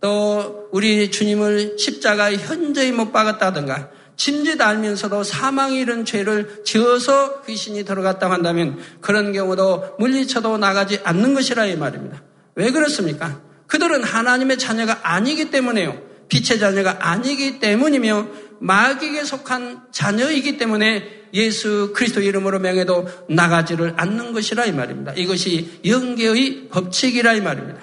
또 0.00 0.68
우리 0.70 1.10
주님을 1.10 1.76
십자가에 1.76 2.36
현저히 2.36 2.92
못 2.92 3.10
박았다든가 3.10 3.90
짐짓 4.14 4.60
알면서도 4.60 5.24
사망이 5.24 5.80
이런 5.80 6.04
죄를 6.04 6.62
지어서 6.64 7.42
귀신이 7.42 7.84
들어갔다고 7.84 8.32
한다면 8.32 8.78
그런 9.00 9.32
경우도 9.32 9.96
물리쳐도 9.98 10.58
나가지 10.58 11.00
않는 11.02 11.34
것이라 11.34 11.66
이 11.66 11.76
말입니다. 11.76 12.22
왜 12.54 12.70
그렇습니까? 12.70 13.40
그들은 13.66 14.04
하나님의 14.04 14.56
자녀가 14.56 15.00
아니기 15.02 15.50
때문에요. 15.50 16.12
빛의 16.28 16.60
자녀가 16.60 16.96
아니기 17.00 17.58
때문이며 17.58 18.26
마귀에게 18.62 19.24
속한 19.24 19.88
자녀이기 19.90 20.56
때문에 20.56 21.22
예수 21.34 21.92
그리스도 21.94 22.20
이름으로 22.20 22.60
명해도 22.60 23.08
나가지를 23.28 23.94
않는 23.96 24.32
것이라 24.32 24.66
이 24.66 24.72
말입니다. 24.72 25.12
이것이 25.14 25.80
영계의 25.84 26.68
법칙이라 26.70 27.32
이 27.34 27.40
말입니다. 27.40 27.80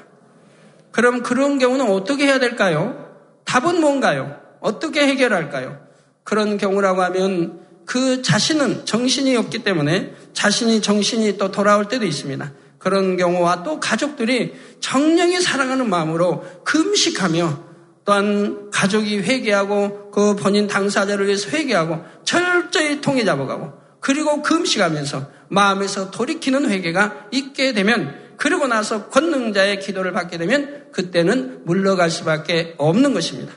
그럼 0.92 1.22
그런 1.22 1.60
경우는 1.60 1.90
어떻게 1.90 2.26
해야 2.26 2.40
될까요? 2.40 3.08
답은 3.44 3.82
뭔가요? 3.82 4.40
어떻게 4.62 5.06
해결할까요? 5.06 5.80
그런 6.24 6.58
경우라고 6.58 7.02
하면 7.04 7.60
그 7.86 8.22
자신은 8.22 8.86
정신이 8.86 9.36
없기 9.36 9.60
때문에 9.60 10.14
자신이 10.34 10.82
정신이 10.82 11.38
또 11.38 11.52
돌아올 11.52 11.90
때도 11.90 12.06
있습니다. 12.06 12.52
그런 12.78 13.18
경우와 13.18 13.64
또 13.64 13.80
가족들이 13.80 14.54
정령이 14.80 15.42
사랑하는 15.42 15.90
마음으로 15.90 16.46
금식하며 16.64 17.69
또한 18.10 18.72
가족이 18.72 19.20
회개하고 19.20 20.10
그 20.10 20.36
본인 20.36 20.66
당사자를 20.68 21.28
위해서 21.28 21.48
회개하고 21.52 22.04
철저히 22.24 23.02
통해 23.02 23.24
잡아가고 23.24 23.72
그리고 24.00 24.42
금식하면서 24.42 25.30
마음에서 25.50 26.10
돌이키는 26.10 26.68
회개가 26.72 27.28
있게 27.30 27.74
되면 27.74 28.16
그리고 28.36 28.66
나서 28.66 29.10
권능자의 29.10 29.80
기도를 29.80 30.12
받게 30.12 30.40
되면 30.40 30.88
그때는 30.92 31.66
물러갈 31.66 32.10
수밖에 32.10 32.74
없는 32.80 33.14
것입니다. 33.14 33.54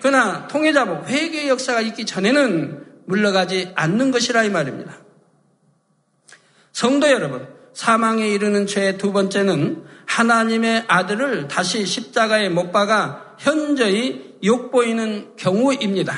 그러나 0.00 0.46
통해 0.46 0.72
잡고 0.72 1.06
회개의 1.06 1.48
역사가 1.48 1.80
있기 1.80 2.06
전에는 2.06 2.84
물러가지 3.04 3.72
않는 3.74 4.12
것이라 4.12 4.44
이 4.44 4.50
말입니다. 4.50 4.96
성도 6.70 7.10
여러분, 7.10 7.48
사망에 7.78 8.26
이르는 8.26 8.66
죄의 8.66 8.98
두 8.98 9.12
번째는 9.12 9.84
하나님의 10.04 10.86
아들을 10.88 11.46
다시 11.46 11.86
십자가에 11.86 12.48
못 12.48 12.72
박아 12.72 13.36
현저히 13.38 14.34
욕보이는 14.42 15.36
경우입니다. 15.36 16.12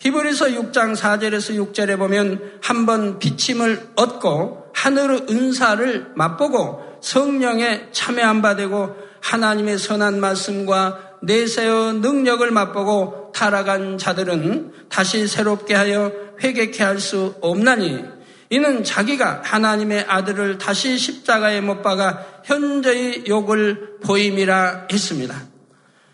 히브리서 0.00 0.48
6장 0.48 0.94
4절에서 0.94 1.72
6절에 1.72 1.96
보면 1.96 2.58
한 2.62 2.84
번 2.84 3.18
비침을 3.18 3.92
얻고 3.96 4.66
하늘의 4.74 5.28
은사를 5.30 6.12
맛보고 6.14 6.98
성령에 7.00 7.88
참여한 7.92 8.42
바 8.42 8.54
되고 8.54 8.94
하나님의 9.22 9.78
선한 9.78 10.20
말씀과 10.20 11.14
내세의 11.22 11.94
능력을 12.00 12.50
맛보고 12.50 13.32
타락한 13.34 13.96
자들은 13.96 14.72
다시 14.90 15.26
새롭게 15.26 15.72
하여 15.72 16.12
회개케 16.42 16.84
할 16.84 16.98
수 16.98 17.34
없나니 17.40 18.12
이는 18.50 18.84
자기가 18.84 19.42
하나님의 19.44 20.04
아들을 20.08 20.58
다시 20.58 20.98
십자가에 20.98 21.60
못 21.60 21.82
박아 21.82 22.24
현저히 22.44 23.24
욕을 23.26 23.98
보임이라 24.02 24.88
했습니다. 24.92 25.34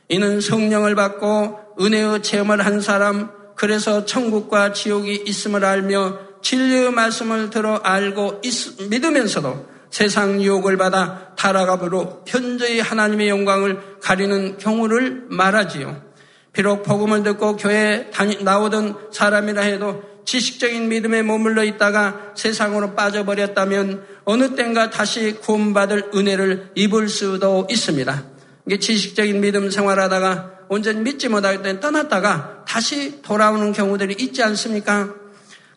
이는 0.08 0.40
성령을 0.40 0.94
받고 0.94 1.76
은혜의 1.80 2.22
체험을 2.22 2.64
한 2.64 2.80
사람, 2.80 3.30
그래서 3.56 4.04
천국과 4.04 4.72
지옥이 4.72 5.24
있음을 5.26 5.64
알며 5.64 6.18
진리의 6.42 6.92
말씀을 6.92 7.50
들어 7.50 7.76
알고 7.76 8.40
있, 8.42 8.88
믿으면서도 8.88 9.68
세상 9.90 10.40
유혹을 10.40 10.76
받아 10.76 11.34
타락함으로 11.36 12.24
현저히 12.26 12.80
하나님의 12.80 13.28
영광을 13.28 13.98
가리는 14.00 14.56
경우를 14.58 15.26
말하지요. 15.28 16.02
비록 16.52 16.82
복음을 16.82 17.22
듣고 17.22 17.56
교회에 17.56 18.10
나오던 18.40 19.10
사람이라 19.12 19.62
해도 19.62 20.02
지식적인 20.30 20.88
믿음에 20.88 21.24
머물러 21.24 21.64
있다가 21.64 22.30
세상으로 22.36 22.94
빠져버렸다면 22.94 24.04
어느 24.24 24.54
땐가 24.54 24.90
다시 24.90 25.32
구원받을 25.32 26.12
은혜를 26.14 26.70
입을 26.76 27.08
수도 27.08 27.66
있습니다. 27.68 28.22
이게 28.64 28.78
지식적인 28.78 29.40
믿음 29.40 29.70
생활하다가 29.70 30.52
온전히 30.68 31.00
믿지 31.00 31.28
못할 31.28 31.62
땐 31.62 31.80
떠났다가 31.80 32.64
다시 32.64 33.22
돌아오는 33.22 33.72
경우들이 33.72 34.14
있지 34.20 34.40
않습니까? 34.44 35.12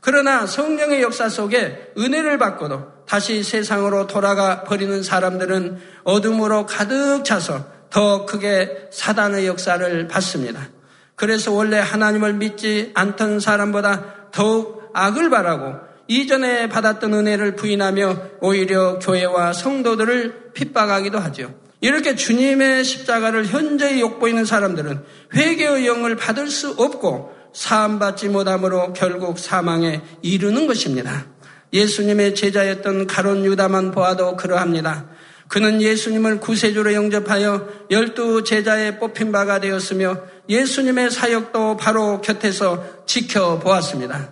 그러나 0.02 0.46
성령의 0.46 1.02
역사 1.02 1.30
속에 1.30 1.94
은혜를 1.98 2.38
받고도 2.38 3.06
다시 3.08 3.42
세상으로 3.42 4.06
돌아가 4.06 4.64
버리는 4.66 5.02
사람들은 5.02 5.80
어둠으로 6.04 6.68
가득 6.68 7.26
차서 7.26 7.66
더 7.90 8.28
크게 8.28 8.90
사단의 8.92 9.48
역사를 9.48 10.08
받습니다. 10.08 10.70
그래서 11.16 11.52
원래 11.52 11.80
하나님을 11.80 12.34
믿지 12.34 12.92
않던 12.94 13.40
사람보다 13.40 14.23
더욱 14.34 14.90
악을 14.94 15.30
바라고 15.30 15.76
이전에 16.08 16.68
받았던 16.68 17.14
은혜를 17.14 17.56
부인하며 17.56 18.18
오히려 18.42 19.00
교회와 19.00 19.54
성도들을 19.54 20.52
핍박하기도 20.54 21.18
하죠. 21.20 21.54
이렇게 21.80 22.16
주님의 22.16 22.84
십자가를 22.84 23.46
현저히 23.46 24.02
욕보이는 24.02 24.46
사람들은 24.46 25.04
회개의 25.36 25.88
영을 25.88 26.16
받을 26.16 26.48
수 26.48 26.72
없고 26.72 27.34
사함받지 27.54 28.30
못함으로 28.30 28.94
결국 28.94 29.38
사망에 29.38 30.02
이르는 30.22 30.68
것입니다. 30.68 31.26
예수님의 31.72 32.36
제자였던 32.36 33.08
가론 33.08 33.46
유다만 33.46 33.92
보아도 33.92 34.36
그러합니다. 34.36 35.08
그는 35.54 35.84
예수님을 35.84 36.40
구세주로 36.40 36.96
영접하여 36.96 37.68
열두 37.92 38.44
제자에 38.44 38.98
뽑힌 38.98 39.32
바가 39.32 39.60
되었으며 39.60 40.18
예수님의 40.50 41.12
사역도 41.12 41.78
바로 41.78 42.22
곁에서 42.22 42.84
지켜보았습니다. 43.06 44.32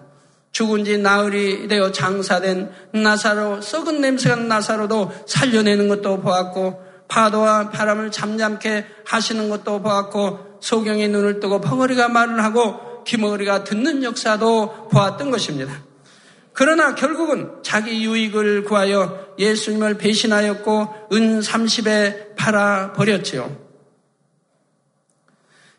죽은 0.52 0.84
지 0.84 0.98
나흘이 0.98 1.68
되어 1.68 1.92
장사된 1.92 2.72
나사로, 2.96 3.62
썩은 3.62 4.02
냄새가 4.02 4.36
나사로도 4.38 5.12
살려내는 5.28 5.90
것도 5.90 6.22
보았고, 6.22 6.82
파도와 7.08 7.70
바람을 7.70 8.10
잠잠케 8.10 8.88
하시는 9.06 9.48
것도 9.48 9.84
보았고, 9.84 10.58
소경의 10.60 11.10
눈을 11.10 11.40
뜨고 11.40 11.62
벙어리가 11.62 12.10
말을 12.10 12.44
하고, 12.44 13.04
기머리가 13.04 13.64
듣는 13.64 14.02
역사도 14.02 14.88
보았던 14.90 15.30
것입니다. 15.30 15.84
그러나 16.54 16.96
결국은 16.96 17.50
자기 17.64 18.04
유익을 18.04 18.64
구하여 18.66 19.34
예수님을 19.40 19.98
배신하였고, 19.98 21.08
은 21.14 21.40
30에 21.40 22.36
팔아 22.36 22.94
버렸지요. 22.94 23.72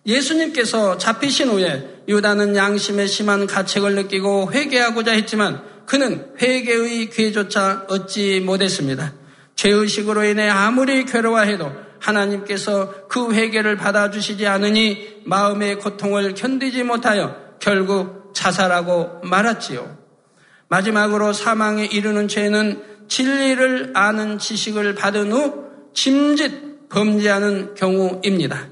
예수님께서 0.07 0.99
잡히신 0.99 1.49
후에 1.49 2.03
유다는 2.09 2.57
양심의 2.57 3.07
심한 3.07 3.47
가책을 3.47 3.95
느끼고 3.95 4.53
회개하고자 4.53 5.13
했지만 5.13 5.63
그는 5.87 6.27
회개의 6.41 7.11
기회조차 7.11 7.87
얻지 7.89 8.41
못했습니다. 8.41 9.15
죄의식으로 9.55 10.25
인해 10.25 10.49
아무리 10.49 11.05
괴로워해도 11.05 11.71
하나님께서 12.01 13.07
그 13.07 13.33
회개를 13.33 13.77
받아주시지 13.77 14.47
않으니 14.47 15.21
마음의 15.25 15.79
고통을 15.79 16.35
견디지 16.35 16.83
못하여 16.83 17.37
결국 17.61 18.33
자살하고 18.35 19.21
말았지요. 19.23 20.02
마지막으로 20.73 21.35
사망에 21.35 21.85
이르는 21.85 22.29
죄는 22.29 22.83
진리를 23.07 23.91
아는 23.95 24.39
지식을 24.39 24.95
받은 24.95 25.31
후 25.31 25.67
짐짓 25.93 26.89
범죄하는 26.89 27.75
경우입니다. 27.75 28.69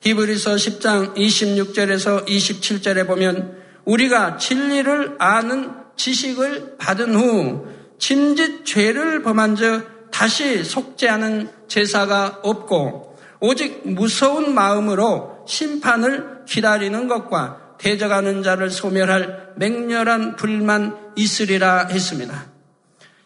히브리서 0.00 0.54
10장 0.54 1.14
26절에서 1.14 2.26
27절에 2.26 3.06
보면 3.06 3.54
우리가 3.84 4.38
진리를 4.38 5.16
아는 5.18 5.72
지식을 5.94 6.76
받은 6.78 7.14
후 7.14 7.66
짐짓 7.98 8.64
죄를 8.64 9.22
범한 9.22 9.56
즉 9.56 10.10
다시 10.10 10.64
속죄하는 10.64 11.50
제사가 11.68 12.40
없고 12.42 13.18
오직 13.40 13.82
무서운 13.84 14.54
마음으로 14.54 15.44
심판을 15.46 16.44
기다리는 16.48 17.08
것과 17.08 17.71
대적하는 17.82 18.44
자를 18.44 18.70
소멸할 18.70 19.54
맹렬한 19.56 20.36
불만 20.36 20.96
있으리라 21.16 21.88
했습니다. 21.88 22.46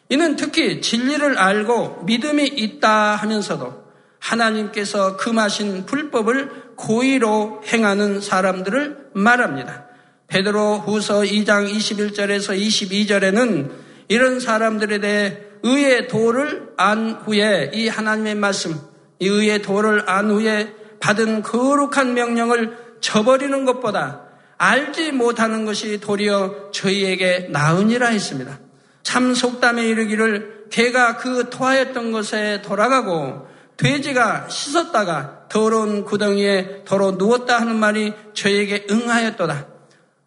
이는 0.08 0.36
특히 0.36 0.80
진리를 0.80 1.36
알고 1.36 2.04
믿음이 2.04 2.46
있다 2.46 3.16
하면서도 3.16 3.84
하나님께서 4.18 5.18
금하신 5.18 5.84
불법을 5.84 6.74
고의로 6.76 7.62
행하는 7.66 8.22
사람들을 8.22 9.10
말합니다. 9.12 9.84
베드로 10.28 10.78
후서 10.78 11.20
2장 11.20 11.70
21절에서 11.70 12.58
22절에는 12.58 13.70
이런 14.08 14.40
사람들에 14.40 15.00
대해 15.00 15.38
의의 15.64 16.08
도를 16.08 16.70
안 16.78 17.10
후에 17.10 17.72
이 17.74 17.88
하나님의 17.88 18.36
말씀, 18.36 18.74
이 19.18 19.28
의의 19.28 19.60
도를 19.60 20.08
안 20.08 20.30
후에 20.30 20.72
받은 21.00 21.42
거룩한 21.42 22.14
명령을 22.14 22.76
저버리는 23.00 23.64
것보다 23.66 24.25
알지 24.58 25.12
못하는 25.12 25.64
것이 25.64 26.00
도리어 26.00 26.70
저희에게 26.72 27.48
나으니라 27.50 28.08
했습니다. 28.08 28.58
참 29.02 29.34
속담에 29.34 29.86
이르기를 29.86 30.66
개가 30.70 31.16
그 31.18 31.48
토하였던 31.50 32.12
것에 32.12 32.62
돌아가고 32.62 33.46
돼지가 33.76 34.48
씻었다가 34.48 35.44
더러운 35.48 36.04
구덩이에 36.04 36.82
더러 36.84 37.12
누웠다 37.12 37.60
하는 37.60 37.76
말이 37.76 38.12
저에게 38.34 38.86
응하였도다. 38.90 39.66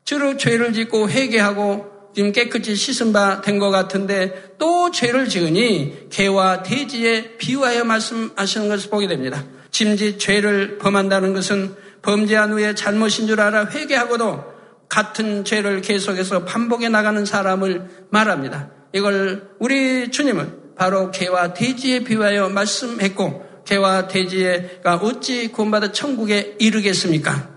주로 0.05 0.37
죄를 0.37 0.73
짓고 0.73 1.09
회개하고 1.09 2.11
지금 2.15 2.31
깨끗이 2.31 2.75
씻은 2.75 3.13
바 3.13 3.41
된 3.41 3.59
것 3.59 3.69
같은데 3.69 4.53
또 4.57 4.91
죄를 4.91 5.29
지으니 5.29 6.07
개와 6.09 6.63
돼지에 6.63 7.37
비유하여 7.37 7.83
말씀하시는 7.83 8.67
것을 8.69 8.89
보게 8.89 9.07
됩니다. 9.07 9.43
짐짓 9.71 10.19
죄를 10.19 10.77
범한다는 10.79 11.33
것은 11.33 11.75
범죄한 12.01 12.51
후에 12.51 12.75
잘못인 12.75 13.27
줄 13.27 13.41
알아 13.41 13.67
회개하고도 13.67 14.59
같은 14.89 15.45
죄를 15.45 15.81
계속해서 15.81 16.45
반복해 16.45 16.89
나가는 16.89 17.23
사람을 17.25 18.07
말합니다. 18.09 18.71
이걸 18.93 19.49
우리 19.59 20.09
주님은 20.09 20.75
바로 20.75 21.11
개와 21.11 21.53
돼지에 21.53 22.03
비유하여 22.03 22.49
말씀했고 22.49 23.63
개와 23.65 24.07
돼지가 24.07 24.95
어찌 24.95 25.49
구원받아 25.49 25.91
천국에 25.91 26.55
이르겠습니까? 26.59 27.49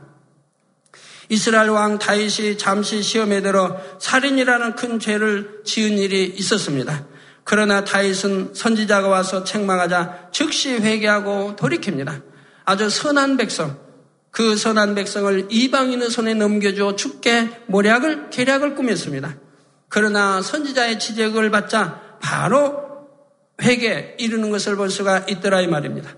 이스라엘 1.31 1.71
왕 1.71 1.99
다윗이 1.99 2.59
잠시 2.59 3.03
시험에 3.03 3.41
들어 3.41 3.81
살인이라는 3.99 4.75
큰 4.75 4.99
죄를 4.99 5.63
지은 5.65 5.97
일이 5.97 6.25
있었습니다. 6.37 7.07
그러나 7.45 7.85
다윗은 7.85 8.53
선지자가 8.55 9.09
와서 9.09 9.43
책망하자 9.43 10.29
즉시 10.33 10.75
회개하고 10.75 11.57
돌이킵니다. 11.57 12.23
아주 12.65 12.91
선한 12.91 13.39
백성, 13.39 13.79
그 14.33 14.57
선한 14.57 14.95
백성을 14.95 15.47
이방인의 15.51 16.11
손에 16.11 16.35
넘겨주어 16.35 16.97
죽게 16.97 17.51
모략을 17.67 18.31
계략을 18.31 18.75
꾸몄습니다. 18.75 19.37
그러나 19.89 20.41
선지자의 20.41 20.99
지적을 20.99 21.51
받자 21.51 22.19
바로 22.21 22.81
회개 23.61 24.17
이루는 24.19 24.51
것을 24.51 24.77
볼 24.77 24.91
수가 24.91 25.27
있더라 25.29 25.61
이 25.61 25.67
말입니다. 25.67 26.11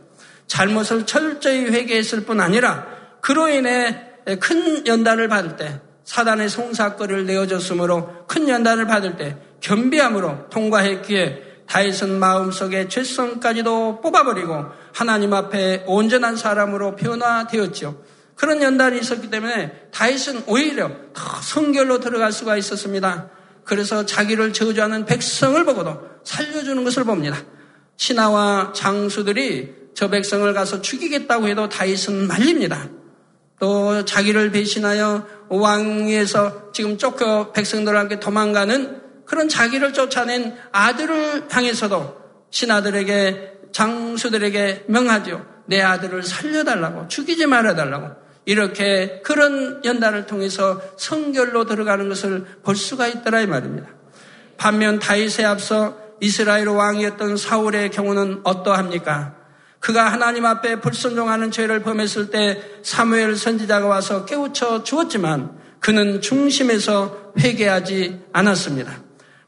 잘못을 0.47 1.07
철저히 1.07 1.65
회개했을 1.65 2.25
뿐 2.25 2.41
아니라 2.41 2.87
그로 3.21 3.49
인해 3.49 4.01
큰 4.41 4.87
연단을 4.87 5.29
받을 5.29 5.57
때 5.57 5.81
사단의 6.05 6.49
송사거리를 6.49 7.27
내어줬으므로 7.27 8.27
큰 8.29 8.49
연단을 8.49 8.87
받을 8.87 9.17
때 9.17 9.37
겸비함으로 9.61 10.51
통과했기에 10.51 11.54
다윗은 11.67 12.19
마음속에 12.19 12.89
죄성까지도 12.89 14.01
뽑아버리고 14.01 14.67
하나님 14.93 15.33
앞에 15.33 15.85
온전한 15.87 16.37
사람으로 16.37 16.97
변화되었죠. 16.97 18.03
그런 18.37 18.63
연단이 18.63 18.99
있었기 18.99 19.31
때문에 19.31 19.89
다윗은 19.93 20.45
오히려 20.47 20.91
더 21.13 21.41
성결로 21.41 22.01
들어갈 22.01 22.33
수가 22.33 22.57
있었습니다. 22.57 23.31
그래서 23.65 24.05
자기를 24.05 24.53
저주하는 24.53 25.05
백성을 25.07 25.65
보고도 25.65 26.01
살려주는 26.25 26.85
것을 26.85 27.05
봅니다. 27.05 27.39
신하와 27.97 28.73
장수들이 28.75 29.85
저 29.95 30.09
백성을 30.09 30.53
가서 30.53 30.83
죽이겠다고 30.83 31.49
해도 31.49 31.69
다윗은 31.69 32.27
말립니다. 32.27 32.89
또 33.61 34.05
자기를 34.05 34.51
배신하여 34.51 35.27
왕위에서 35.49 36.73
지금 36.73 36.99
쫓겨 36.99 37.53
백성들과 37.53 38.01
함께 38.01 38.19
도망가는 38.19 39.04
그런 39.25 39.49
자기를 39.49 39.93
쫓아낸 39.93 40.57
아들을 40.73 41.47
향해서도 41.51 42.17
신하들에게 42.51 43.53
장수들에게 43.73 44.85
명하죠. 44.89 45.45
내 45.67 45.81
아들을 45.81 46.23
살려달라고 46.23 47.09
죽이지 47.09 47.47
말아달라고 47.47 48.25
이렇게 48.47 49.21
그런 49.25 49.81
연단을 49.85 50.27
통해서 50.27 50.81
성결로 50.97 51.65
들어가는 51.65 52.09
것을 52.09 52.45
볼 52.63 52.77
수가 52.77 53.09
있더라 53.09 53.41
이 53.41 53.47
말입니다. 53.47 53.89
반면 54.57 54.99
다윗에 54.99 55.45
앞서 55.45 55.99
이스라엘 56.21 56.69
왕이었던 56.69 57.37
사울의 57.37 57.91
경우는 57.91 58.43
어떠합니까? 58.45 59.35
그가 59.81 60.11
하나님 60.11 60.47
앞에 60.47 60.81
불순종하는 60.81 61.51
죄를 61.51 61.83
범했을 61.83 62.31
때 62.31 62.63
사무엘 62.83 63.37
선지자가 63.37 63.87
와서 63.87 64.25
깨우쳐 64.25 64.83
주었지만 64.85 65.59
그는 65.81 66.23
중심에서 66.23 67.35
회개하지 67.39 68.25
않았습니다. 68.33 69.04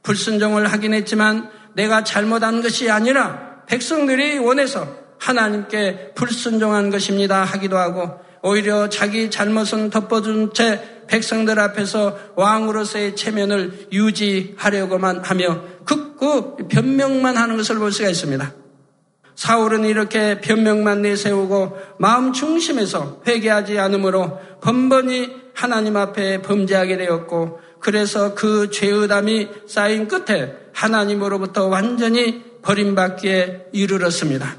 불순종을 0.06 0.72
하긴 0.72 0.94
했지만 0.94 1.50
내가 1.74 2.04
잘못한 2.04 2.62
것이 2.62 2.88
아니라 2.88 3.64
백성들이 3.66 4.38
원해서 4.38 4.86
하나님께 5.18 6.12
불순종한 6.14 6.90
것입니다 6.90 7.42
하기도 7.42 7.76
하고 7.76 8.20
오히려 8.42 8.88
자기 8.88 9.30
잘못은 9.30 9.90
덮어준 9.90 10.54
채 10.54 10.80
백성들 11.08 11.58
앞에서 11.58 12.16
왕으로서의 12.36 13.16
체면을 13.16 13.88
유지하려고만 13.92 15.24
하며 15.24 15.62
극구 15.84 16.68
변명만 16.68 17.36
하는 17.36 17.56
것을 17.56 17.78
볼 17.78 17.90
수가 17.90 18.08
있습니다. 18.08 18.52
사울은 19.34 19.84
이렇게 19.84 20.40
변명만 20.40 21.02
내세우고 21.02 21.78
마음 21.98 22.32
중심에서 22.32 23.22
회개하지 23.26 23.78
않으므로 23.78 24.38
번번이 24.62 25.46
하나님 25.54 25.96
앞에 25.96 26.42
범죄하게 26.42 26.96
되었고 26.96 27.58
그래서 27.86 28.34
그 28.34 28.68
죄의담이 28.72 29.48
쌓인 29.68 30.08
끝에 30.08 30.56
하나님으로부터 30.72 31.68
완전히 31.68 32.42
버림받기에 32.62 33.66
이르렀습니다. 33.70 34.56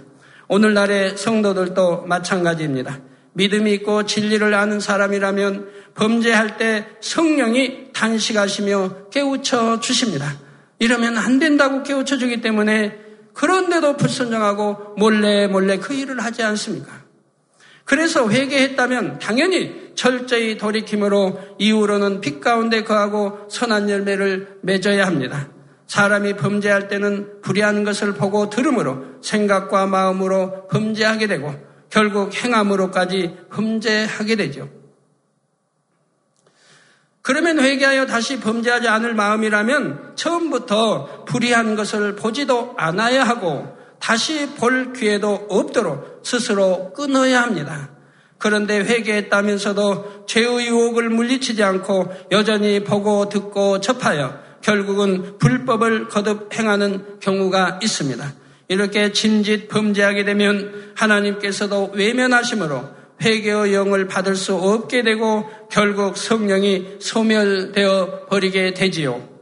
오늘날의 0.47 1.17
성도들도 1.17 2.03
마찬가지입니다. 2.03 3.01
믿음이 3.33 3.73
있고 3.73 4.05
진리를 4.05 4.53
아는 4.53 4.79
사람이라면 4.79 5.69
범죄할 5.95 6.55
때 6.55 6.87
성령이 7.01 7.91
단식하시며 7.91 9.09
깨우쳐 9.09 9.81
주십니다. 9.81 10.33
이러면 10.79 11.17
안 11.17 11.37
된다고 11.37 11.83
깨우쳐 11.83 12.17
주기 12.17 12.39
때문에 12.39 12.97
그런데도 13.33 13.97
불순종하고 13.97 14.95
몰래 14.97 15.47
몰래 15.47 15.79
그 15.79 15.93
일을 15.93 16.23
하지 16.23 16.43
않습니까? 16.43 17.06
그래서 17.87 18.29
회개했다면 18.29 19.19
당연히 19.19 19.93
철저히 19.95 20.57
돌이킴으로 20.57 21.39
이후로는 21.57 22.19
빛 22.19 22.41
가운데 22.41 22.83
거하고 22.83 23.47
선한 23.49 23.89
열매를 23.89 24.59
맺어야 24.61 25.07
합니다. 25.07 25.47
사람이 25.87 26.35
범죄할 26.35 26.89
때는 26.89 27.39
불의한 27.41 27.85
것을 27.85 28.13
보고 28.13 28.49
들음으로 28.49 29.05
생각과 29.21 29.85
마음으로 29.85 30.67
범죄하게 30.67 31.27
되고 31.27 31.55
결국 31.89 32.35
행함으로까지 32.35 33.37
범죄하게 33.51 34.35
되죠. 34.35 34.69
그러면 37.21 37.59
회개하여 37.59 38.05
다시 38.05 38.41
범죄하지 38.41 38.89
않을 38.89 39.13
마음이라면 39.13 40.17
처음부터 40.17 41.23
불의한 41.23 41.77
것을 41.77 42.17
보지도 42.17 42.75
않아야 42.77 43.23
하고 43.23 43.76
다시 43.99 44.49
볼 44.55 44.93
기회도 44.93 45.47
없도록 45.49 46.21
스스로 46.23 46.93
끊어야 46.93 47.41
합니다. 47.41 47.89
그런데 48.37 48.79
회개했다면서도 48.79 50.25
죄의 50.27 50.67
유혹을 50.67 51.09
물리치지 51.09 51.63
않고 51.63 52.13
여전히 52.31 52.83
보고 52.83 53.29
듣고 53.29 53.79
접하여 53.79 54.39
결국은 54.61 55.37
불법을 55.37 56.07
거듭 56.07 56.53
행하는 56.53 57.19
경우가 57.19 57.79
있습니다. 57.81 58.33
이렇게 58.69 59.11
짐짓 59.11 59.69
범죄하게 59.69 60.25
되면 60.25 60.91
하나님께서도 60.95 61.91
외면하심으로 61.93 62.97
회개의 63.21 63.73
영을 63.73 64.07
받을 64.07 64.35
수 64.35 64.55
없게 64.55 65.03
되고 65.03 65.49
결국 65.71 66.17
성령이 66.17 66.97
소멸되어 66.99 68.27
버리게 68.29 68.73
되지요. 68.73 69.36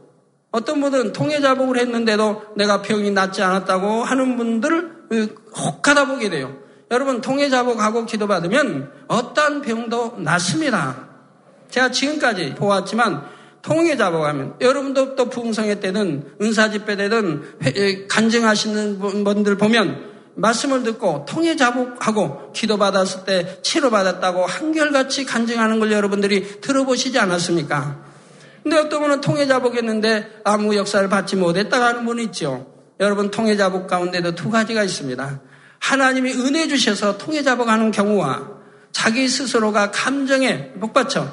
어떤 0.56 0.80
분은 0.80 1.12
통해 1.12 1.38
자복을 1.42 1.76
했는데도 1.76 2.54
내가 2.56 2.80
병이 2.80 3.10
낫지 3.10 3.42
않았다고 3.42 4.04
하는 4.04 4.38
분들을 4.38 4.90
혹하다 5.54 6.06
보게 6.06 6.30
돼요. 6.30 6.56
여러분 6.90 7.20
통해 7.20 7.50
자복하고 7.50 8.06
기도받으면 8.06 8.90
어떠한 9.06 9.60
병도 9.60 10.14
낫습니다. 10.20 11.08
제가 11.68 11.90
지금까지 11.90 12.54
보았지만 12.54 13.26
통해 13.60 13.98
자복하면 13.98 14.54
여러분도 14.62 15.14
또 15.14 15.28
부흥성회 15.28 15.80
때는 15.80 16.24
은사집회 16.40 16.96
때는 16.96 17.42
간증하시는 18.08 19.24
분들 19.24 19.58
보면 19.58 20.06
말씀을 20.36 20.84
듣고 20.84 21.26
통해 21.28 21.56
자복하고 21.56 22.52
기도받았을 22.54 23.26
때 23.26 23.58
치료받았다고 23.60 24.46
한결같이 24.46 25.26
간증하는 25.26 25.80
걸 25.80 25.92
여러분들이 25.92 26.62
들어보시지 26.62 27.18
않았습니까? 27.18 28.05
근데 28.66 28.78
어떤 28.78 29.00
분은 29.00 29.20
통해 29.20 29.46
자복했는데 29.46 30.40
아무 30.42 30.74
역사를 30.74 31.08
받지 31.08 31.36
못했다고 31.36 31.84
하는 31.84 32.04
분이 32.04 32.24
있죠. 32.24 32.66
여러분 32.98 33.30
통해 33.30 33.56
자복 33.56 33.86
가운데도 33.86 34.34
두 34.34 34.50
가지가 34.50 34.82
있습니다. 34.82 35.40
하나님이 35.78 36.32
은혜 36.32 36.66
주셔서 36.66 37.16
통해 37.16 37.44
자복하는 37.44 37.92
경우와 37.92 38.50
자기 38.90 39.28
스스로가 39.28 39.92
감정에 39.92 40.72
복받쳐 40.80 41.32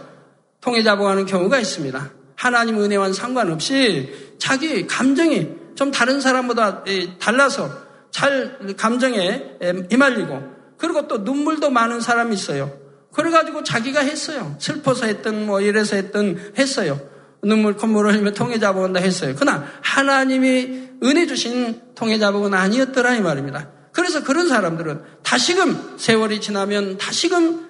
통해 0.61 0.83
자복하는 0.83 1.25
경우가 1.25 1.59
있습니다. 1.59 2.11
하나님 2.35 2.79
은혜와는 2.79 3.15
상관없이 3.15 4.13
자기 4.37 4.85
감정이 4.85 5.49
좀 5.73 5.89
다른 5.89 6.21
사람보다 6.21 6.83
달라서 7.19 7.71
잘 8.11 8.75
감정에 8.77 9.57
휘말리고 9.89 10.39
그리고 10.77 11.07
또 11.07 11.17
눈물도 11.17 11.71
많은 11.71 11.99
사람이 11.99 12.35
있어요. 12.35 12.77
그래가지고 13.11 13.63
자기가 13.63 14.01
했어요. 14.01 14.55
슬퍼서 14.59 15.07
했든 15.07 15.47
뭐 15.47 15.61
이래서 15.61 15.95
했든 15.95 16.53
했어요. 16.59 17.11
눈물 17.43 17.75
콧물을 17.75 18.13
흘리며 18.13 18.31
통해 18.31 18.59
잡아온다 18.59 18.99
했어요. 18.99 19.35
그러나 19.37 19.65
하나님이 19.81 20.89
은혜 21.03 21.27
주신 21.27 21.81
통해 21.95 22.17
잡아은 22.17 22.53
아니었더라 22.53 23.15
이 23.15 23.21
말입니다. 23.21 23.69
그래서 23.91 24.23
그런 24.23 24.47
사람들은 24.47 25.01
다시금 25.21 25.95
세월이 25.97 26.41
지나면 26.41 26.97
다시금 26.97 27.69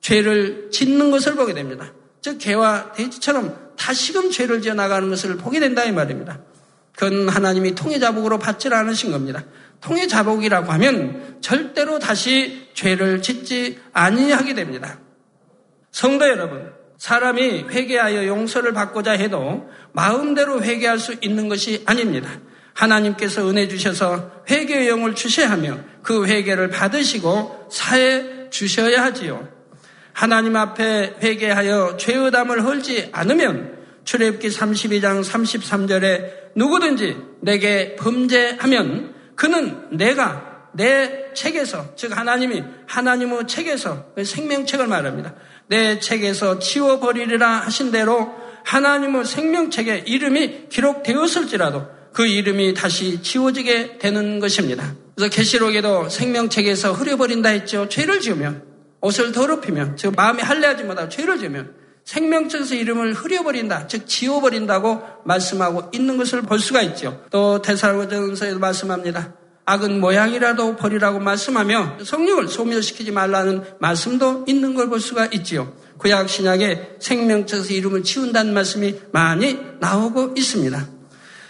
죄를 0.00 0.70
짓는 0.70 1.10
것을 1.10 1.34
보게 1.34 1.52
됩니다. 1.54 1.92
즉 2.22 2.38
개와 2.38 2.92
돼지처럼 2.92 3.74
다시금 3.76 4.30
죄를 4.30 4.62
지어 4.62 4.74
나가는 4.74 5.08
것을 5.08 5.36
보게 5.36 5.60
된다 5.60 5.84
이 5.84 5.92
말입니다. 5.92 6.40
그건 6.96 7.28
하나님이 7.28 7.74
통해 7.74 7.98
자복으로 7.98 8.38
받질 8.38 8.74
않으신 8.74 9.12
겁니다. 9.12 9.44
통해 9.80 10.06
자복이라고 10.06 10.72
하면 10.72 11.38
절대로 11.40 11.98
다시 11.98 12.68
죄를 12.74 13.22
짓지 13.22 13.78
아니하게 13.92 14.54
됩니다. 14.54 14.98
성도 15.92 16.26
여러분, 16.26 16.72
사람이 16.98 17.66
회개하여 17.70 18.26
용서를 18.26 18.72
받고자 18.72 19.12
해도 19.12 19.70
마음대로 19.92 20.62
회개할 20.62 20.98
수 20.98 21.14
있는 21.20 21.48
것이 21.48 21.82
아닙니다. 21.86 22.28
하나님께서 22.74 23.48
은혜 23.48 23.66
주셔서 23.66 24.42
회개의 24.50 24.88
영을 24.88 25.14
주셔야 25.14 25.50
하며 25.50 25.78
그 26.02 26.26
회개를 26.26 26.70
받으시고 26.70 27.68
사해 27.70 28.50
주셔야 28.50 29.04
하지요. 29.04 29.48
하나님 30.12 30.56
앞에 30.56 31.14
회개하여 31.22 31.96
죄의담을 31.96 32.64
헐지 32.64 33.10
않으면 33.12 33.78
출애굽기 34.04 34.48
32장 34.48 35.22
33절에 35.22 36.54
누구든지 36.56 37.16
내게 37.40 37.94
범죄하면 37.96 39.14
그는 39.36 39.96
내가 39.96 40.47
내 40.72 41.32
책에서, 41.34 41.94
즉 41.96 42.16
하나님이 42.16 42.62
하나님의 42.86 43.46
책에서 43.46 44.06
그 44.14 44.24
생명책을 44.24 44.86
말합니다. 44.86 45.34
내 45.68 45.98
책에서 45.98 46.58
치워버리리라 46.58 47.60
하신 47.60 47.90
대로 47.90 48.32
하나님의 48.64 49.24
생명책에 49.24 50.04
이름이 50.06 50.68
기록되었을지라도 50.68 51.86
그 52.12 52.26
이름이 52.26 52.74
다시 52.74 53.22
지워지게 53.22 53.98
되는 53.98 54.40
것입니다. 54.40 54.94
그래서 55.14 55.34
계시록에도 55.34 56.08
생명책에서 56.08 56.92
흐려버린다 56.92 57.50
했죠. 57.50 57.88
죄를 57.88 58.20
지으면 58.20 58.62
옷을 59.00 59.32
더럽히면 59.32 59.96
즉 59.96 60.14
마음이 60.16 60.42
할례하지 60.42 60.84
못하고 60.84 61.08
죄를 61.08 61.38
지으면 61.38 61.74
생명책에서 62.04 62.74
이름을 62.74 63.12
흐려버린다, 63.12 63.86
즉 63.86 64.06
지워버린다고 64.06 65.02
말씀하고 65.26 65.90
있는 65.92 66.16
것을 66.16 66.40
볼 66.40 66.58
수가 66.58 66.80
있죠. 66.82 67.22
또 67.30 67.60
대사로전서에도 67.60 68.58
말씀합니다. 68.58 69.34
악은 69.68 70.00
모양이라도 70.00 70.76
버리라고 70.76 71.20
말씀하며 71.20 71.98
성령을 72.02 72.48
소멸시키지 72.48 73.12
말라는 73.12 73.62
말씀도 73.80 74.46
있는 74.48 74.74
걸 74.74 74.88
볼 74.88 74.98
수가 75.00 75.26
있지요. 75.32 75.74
구약 75.98 76.30
신약에 76.30 76.96
생명책에서 77.00 77.74
이름을 77.74 78.02
지운다는 78.02 78.54
말씀이 78.54 78.94
많이 79.12 79.58
나오고 79.80 80.32
있습니다. 80.38 80.86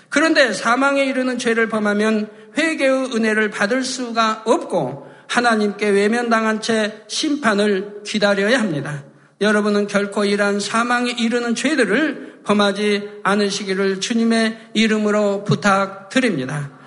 그런데 0.08 0.52
사망에 0.52 1.04
이르는 1.04 1.38
죄를 1.38 1.68
범하면 1.68 2.28
회개의 2.56 3.14
은혜를 3.14 3.50
받을 3.50 3.84
수가 3.84 4.42
없고 4.44 5.06
하나님께 5.28 5.88
외면당한 5.90 6.60
채 6.60 7.04
심판을 7.06 8.02
기다려야 8.04 8.58
합니다. 8.58 9.04
여러분은 9.40 9.86
결코 9.86 10.24
이러한 10.24 10.58
사망에 10.58 11.12
이르는 11.12 11.54
죄들을 11.54 12.40
범하지 12.44 13.20
않으시기를 13.22 14.00
주님의 14.00 14.70
이름으로 14.74 15.44
부탁드립니다. 15.44 16.77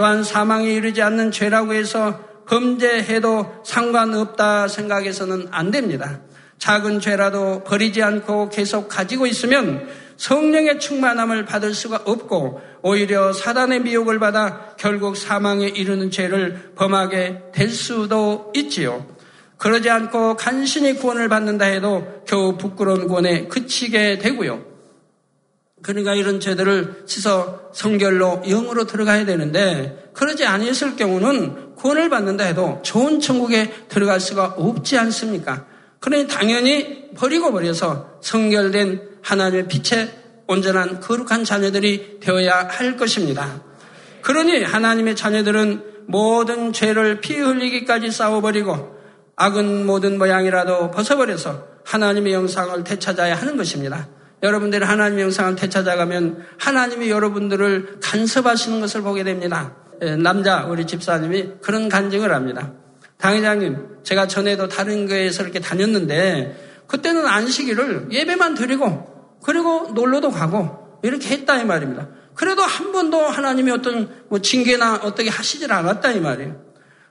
또한 0.00 0.24
사망에 0.24 0.72
이르지 0.72 1.02
않는 1.02 1.30
죄라고 1.30 1.74
해서 1.74 2.18
범죄해도 2.46 3.60
상관없다 3.66 4.66
생각해서는 4.66 5.48
안 5.50 5.70
됩니다. 5.70 6.20
작은 6.56 7.00
죄라도 7.00 7.64
버리지 7.64 8.02
않고 8.02 8.48
계속 8.48 8.88
가지고 8.88 9.26
있으면 9.26 9.86
성령의 10.16 10.80
충만함을 10.80 11.44
받을 11.44 11.74
수가 11.74 12.00
없고 12.06 12.62
오히려 12.80 13.34
사단의 13.34 13.82
미혹을 13.82 14.18
받아 14.18 14.74
결국 14.78 15.18
사망에 15.18 15.66
이르는 15.68 16.10
죄를 16.10 16.72
범하게 16.76 17.50
될 17.52 17.68
수도 17.68 18.50
있지요. 18.56 19.06
그러지 19.58 19.90
않고 19.90 20.36
간신히 20.36 20.94
구원을 20.94 21.28
받는다 21.28 21.66
해도 21.66 22.22
겨우 22.26 22.56
부끄러운 22.56 23.06
구원에 23.06 23.48
그치게 23.48 24.16
되고요. 24.16 24.69
그러니까 25.82 26.14
이런 26.14 26.40
죄들을 26.40 27.04
씻어 27.06 27.70
성결로 27.72 28.42
영으로 28.46 28.86
들어가야 28.86 29.24
되는데 29.24 30.10
그러지 30.12 30.44
아니했을 30.44 30.96
경우는 30.96 31.74
구원을 31.76 32.10
받는다 32.10 32.44
해도 32.44 32.80
좋은 32.82 33.20
천국에 33.20 33.86
들어갈 33.88 34.20
수가 34.20 34.54
없지 34.58 34.98
않습니까? 34.98 35.66
그러니 36.00 36.28
당연히 36.28 37.10
버리고 37.14 37.52
버려서 37.52 38.18
성결된 38.20 39.08
하나님의 39.22 39.68
빛에 39.68 40.20
온전한 40.46 41.00
거룩한 41.00 41.44
자녀들이 41.44 42.18
되어야 42.20 42.68
할 42.68 42.96
것입니다. 42.96 43.62
그러니 44.22 44.62
하나님의 44.62 45.16
자녀들은 45.16 45.82
모든 46.06 46.72
죄를 46.72 47.20
피 47.20 47.38
흘리기까지 47.38 48.10
싸워버리고 48.10 48.98
악은 49.36 49.86
모든 49.86 50.18
모양이라도 50.18 50.90
벗어버려서 50.90 51.66
하나님의 51.84 52.32
영상을 52.32 52.82
되찾아야 52.84 53.34
하는 53.36 53.56
것입니다. 53.56 54.08
여러분들이 54.42 54.84
하나님의 54.84 55.24
영상을 55.24 55.54
되찾아가면 55.56 56.44
하나님이 56.58 57.10
여러분들을 57.10 57.98
간섭하시는 58.02 58.80
것을 58.80 59.02
보게 59.02 59.22
됩니다. 59.22 59.74
예, 60.02 60.16
남자 60.16 60.64
우리 60.64 60.86
집사님이 60.86 61.60
그런 61.62 61.88
간증을 61.88 62.32
합니다. 62.32 62.72
당회장님, 63.18 64.02
제가 64.02 64.26
전에도 64.26 64.68
다른 64.68 65.06
교회에서 65.06 65.42
이렇게 65.42 65.60
다녔는데 65.60 66.84
그때는 66.86 67.26
안식일을 67.26 68.08
예배만 68.10 68.54
드리고 68.54 69.38
그리고 69.42 69.90
놀러도 69.94 70.30
가고 70.30 71.00
이렇게 71.02 71.28
했다 71.30 71.58
이 71.58 71.64
말입니다. 71.64 72.08
그래도 72.34 72.62
한 72.62 72.92
번도 72.92 73.18
하나님이 73.18 73.70
어떤 73.70 74.08
뭐 74.28 74.38
징계나 74.38 75.00
어떻게 75.02 75.28
하시질 75.28 75.70
않았다 75.72 76.12
이 76.12 76.20
말이에요. 76.20 76.56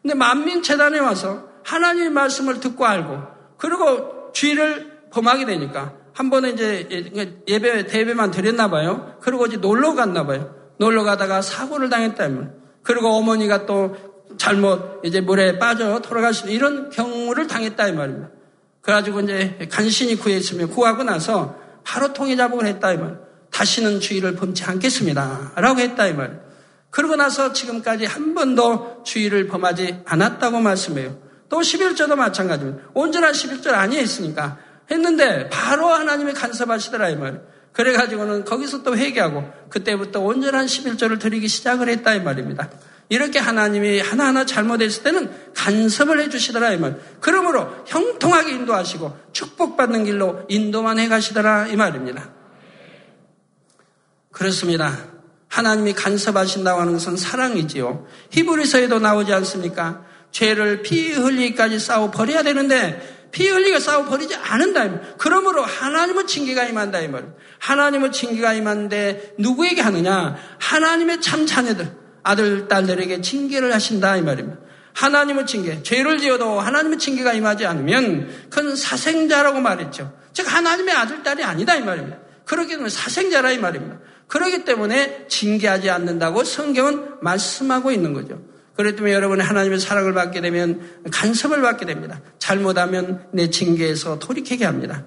근데 0.02 0.16
만민 0.16 0.64
재단에 0.64 0.98
와서 1.00 1.48
하나님의 1.64 2.10
말씀을 2.10 2.60
듣고 2.60 2.86
알고 2.86 3.22
그리고 3.58 4.32
주의를 4.34 5.00
범하게 5.12 5.46
되니까 5.46 5.94
한 6.20 6.30
번에 6.30 6.50
이제 6.50 6.86
예배 7.48 7.88
대배만 7.88 8.32
드렸나 8.32 8.70
봐요. 8.70 9.16
그리고 9.22 9.46
이제 9.46 9.56
놀러 9.56 9.96
갔나 9.96 10.26
봐요. 10.26 10.54
놀러 10.78 11.06
가다가 11.06 11.42
사고를 11.42 11.90
당했다면 11.90 12.56
그리고 12.84 13.08
어머니가 13.08 13.66
또 13.66 13.96
잘못 14.38 15.00
이제 15.06 15.22
물에 15.22 15.60
빠져 15.60 16.02
돌아가시는 16.02 16.52
이런 16.52 16.90
경우를 16.90 17.48
당했다 17.48 17.88
이 17.88 17.94
말입니다. 17.94 18.32
그래가지고 18.82 19.22
이제 19.22 19.70
간신히 19.72 20.16
구했으며 20.16 20.68
구하고 20.68 21.04
나서 21.04 21.56
바로 21.86 22.12
통해 22.12 22.36
자복을 22.36 22.66
했다 22.66 22.92
이 22.92 22.98
말. 22.98 23.18
다시는 23.50 24.02
주의를 24.02 24.36
범치 24.36 24.66
않겠습니다. 24.66 25.54
라고 25.56 25.80
했다 25.80 26.06
이 26.08 26.14
말. 26.16 26.42
그러고 26.90 27.16
나서 27.16 27.54
지금까지 27.54 28.04
한 28.04 28.34
번도 28.34 29.04
주의를 29.06 29.48
범하지 29.48 30.02
않았다고 30.04 30.60
말씀해요. 30.60 31.18
또 31.48 31.62
11절도 31.62 32.16
마찬가지입니다. 32.16 32.90
온전한 32.94 33.32
11절 33.32 33.70
아니에 33.70 34.02
있으니까 34.02 34.58
했는데 34.92 35.50
바로 35.50 35.88
하나님이 35.90 36.34
간섭하시더라 36.34 37.10
이 37.10 37.16
말. 37.16 37.42
그래가지고는 37.74 38.46
거기서 38.46 38.84
또 38.84 38.98
회개하고 38.98 39.48
그때부터 39.70 40.20
온전한 40.20 40.66
11절을 40.66 41.20
드리기 41.20 41.48
시작을 41.48 41.88
했다 41.90 42.14
이 42.14 42.22
말입니다. 42.22 42.70
이렇게 43.10 43.40
하나님이 43.40 44.00
하나하나 44.02 44.46
잘못했을 44.46 45.04
때는 45.04 45.32
간섭을 45.56 46.20
해주시더라 46.22 46.74
이 46.74 46.78
말. 46.78 47.00
그러므로 47.20 47.70
형통하게 47.88 48.52
인도하시고 48.52 49.18
축복받는 49.34 50.06
길로 50.06 50.46
인도만 50.48 51.00
해가시더라 51.00 51.68
이 51.68 51.76
말입니다. 51.76 52.30
그렇습니다. 54.32 54.98
하나님이 55.48 55.94
간섭하신다고 55.94 56.80
하는 56.80 56.94
것은 56.94 57.18
사랑이지요. 57.18 58.08
히브리서에도 58.30 59.00
나오지 59.00 59.34
않습니까? 59.34 60.06
죄를 60.32 60.84
피 60.84 61.12
흘리기까지 61.12 61.80
싸워 61.80 62.12
버려야 62.12 62.44
되는데 62.44 63.19
피 63.32 63.48
흘리게 63.50 63.80
싸워 63.80 64.06
버리지 64.06 64.36
않는다. 64.36 65.18
그러므로 65.18 65.64
하나님은 65.64 66.28
징계가 66.28 66.66
임한다 66.66 67.00
이 67.02 67.08
말. 67.08 67.34
하나님은 67.60 68.12
징계가 68.12 68.54
임한데 68.54 69.36
누구에게 69.38 69.82
하느냐? 69.82 70.36
하나님의 70.60 71.22
참 71.22 71.46
자녀들. 71.46 71.92
아들, 72.24 72.68
딸들에게 72.68 73.22
징계를 73.22 73.74
하신다 73.74 74.18
이 74.18 74.22
말입니다. 74.22 74.60
하나님의 74.94 75.46
징계, 75.46 75.82
죄를 75.82 76.20
지어도 76.20 76.60
하나님의 76.60 77.00
징계가 77.00 77.34
임하지 77.34 77.66
않으면 77.66 78.30
그건 78.50 78.76
사생자라고 78.76 79.62
말했죠. 79.62 80.14
즉 80.34 80.54
하나님의 80.54 80.94
아들, 80.94 81.24
딸이 81.24 81.44
아니다 81.44 81.76
이 81.76 81.82
말입니다. 81.82 82.18
그러기 82.46 82.72
때문에 82.72 82.90
사생자라 82.90 83.52
이 83.52 83.60
말입니다. 83.60 84.00
그러기 84.28 84.66
때문에 84.66 85.28
징계하지 85.28 85.90
않는다고 85.90 86.44
성경은 86.44 87.20
말씀하고 87.22 87.92
있는 87.92 88.14
거죠. 88.14 88.42
그렇기 88.80 88.96
때문에 88.96 89.14
여러분이 89.14 89.44
하나님의 89.44 89.78
사랑을 89.78 90.14
받게 90.14 90.40
되면 90.40 91.02
간섭을 91.12 91.62
받게 91.62 91.86
됩니다. 91.86 92.22
잘못하면 92.38 93.28
내 93.34 93.50
징계에서 93.50 94.20
돌이키게 94.20 94.64
합니다. 94.64 95.04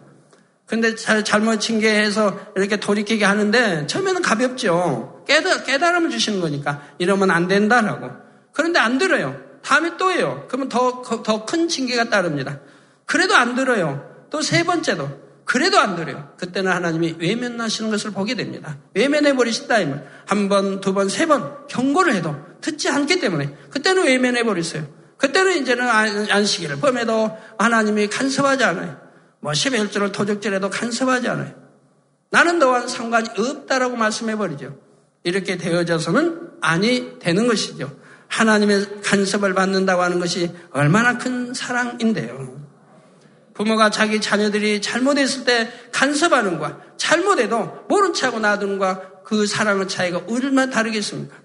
근데 0.67 0.95
잘못 0.95 1.59
징계해서 1.59 2.53
이렇게 2.55 2.77
돌이키게 2.79 3.25
하는데 3.25 3.87
처음에는 3.87 4.21
가볍죠. 4.21 5.25
깨달, 5.27 5.65
깨달음을 5.65 6.11
주시는 6.11 6.43
거니까 6.43 6.83
이러면 6.99 7.31
안 7.31 7.49
된다라고. 7.49 8.11
그런데 8.53 8.79
안 8.79 8.99
들어요. 8.99 9.41
다음에 9.63 9.97
또 9.97 10.13
해요. 10.13 10.45
그러면 10.49 10.69
더, 10.69 11.01
더 11.01 11.47
큰 11.47 11.67
징계가 11.67 12.11
따릅니다. 12.11 12.61
그래도 13.07 13.35
안 13.37 13.55
들어요. 13.55 14.07
또 14.29 14.43
세 14.43 14.65
번째도. 14.65 15.32
그래도 15.45 15.79
안 15.79 15.97
들어요. 15.97 16.33
그때는 16.39 16.71
하나님이 16.71 17.17
외면하시는 17.19 17.91
것을 17.91 18.13
보게 18.13 18.35
됩니다. 18.35 18.79
외면해 18.95 19.35
버리신다. 19.35 19.77
한 20.27 20.49
번, 20.49 20.81
두 20.81 20.95
번, 20.95 21.09
세 21.09 21.27
번 21.27 21.67
경고를 21.69 22.15
해도 22.15 22.37
듣지 22.61 22.89
않기 22.89 23.21
때문에 23.21 23.55
그때는 23.71 24.05
외면해 24.05 24.45
버렸어요. 24.45 24.87
그때는 25.19 25.59
이제는 25.59 25.89
안식일을 26.31 26.77
범해도 26.81 27.37
하나님이 27.59 28.09
간섭하지 28.09 28.65
않아요. 28.65 29.01
뭐 29.41 29.53
11조를 29.53 30.13
토적질해도 30.13 30.71
간섭하지 30.71 31.29
않아요. 31.29 31.53
나는 32.31 32.59
너와 32.59 32.87
상관이 32.87 33.29
없다라고 33.37 33.97
말씀해 33.97 34.37
버리죠. 34.37 34.79
이렇게 35.25 35.57
되어져서는 35.59 36.51
아니 36.61 37.19
되는 37.19 37.47
것이죠. 37.47 37.97
하나님의 38.29 39.03
간섭을 39.03 39.55
받는다고 39.55 40.03
하는 40.03 40.19
것이 40.19 40.51
얼마나 40.71 41.19
큰 41.19 41.53
사랑인데요. 41.53 42.62
부모가 43.55 43.91
자기 43.91 44.21
자녀들이 44.21 44.81
잘못했을 44.81 45.45
때 45.45 45.71
간섭하는 45.93 46.59
것과 46.59 46.81
잘못해도 46.97 47.85
모른 47.89 48.15
체 48.15 48.27
하고 48.27 48.39
놔두는 48.39 48.79
것과 48.79 49.23
그 49.25 49.47
사랑의 49.47 49.89
차이가 49.89 50.23
얼마나 50.29 50.71
다르겠습니까? 50.71 51.37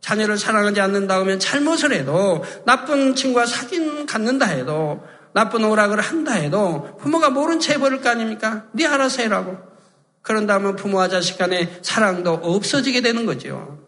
자녀를 0.00 0.36
사랑하지 0.36 0.80
않는다 0.80 1.18
하면 1.20 1.38
잘못을 1.38 1.92
해도 1.92 2.44
나쁜 2.64 3.14
친구와 3.14 3.46
사귄 3.46 4.06
갖는다 4.06 4.46
해도 4.46 5.04
나쁜 5.32 5.64
오락을 5.64 6.00
한다 6.00 6.32
해도 6.32 6.96
부모가 7.00 7.30
모른 7.30 7.60
채 7.60 7.74
해버릴 7.74 8.00
거 8.00 8.10
아닙니까? 8.10 8.66
네 8.72 8.86
알아서 8.86 9.22
해라고. 9.22 9.56
그런다면 10.22 10.76
부모와 10.76 11.08
자식 11.08 11.38
간의 11.38 11.80
사랑도 11.82 12.32
없어지게 12.34 13.00
되는 13.00 13.26
거죠. 13.26 13.78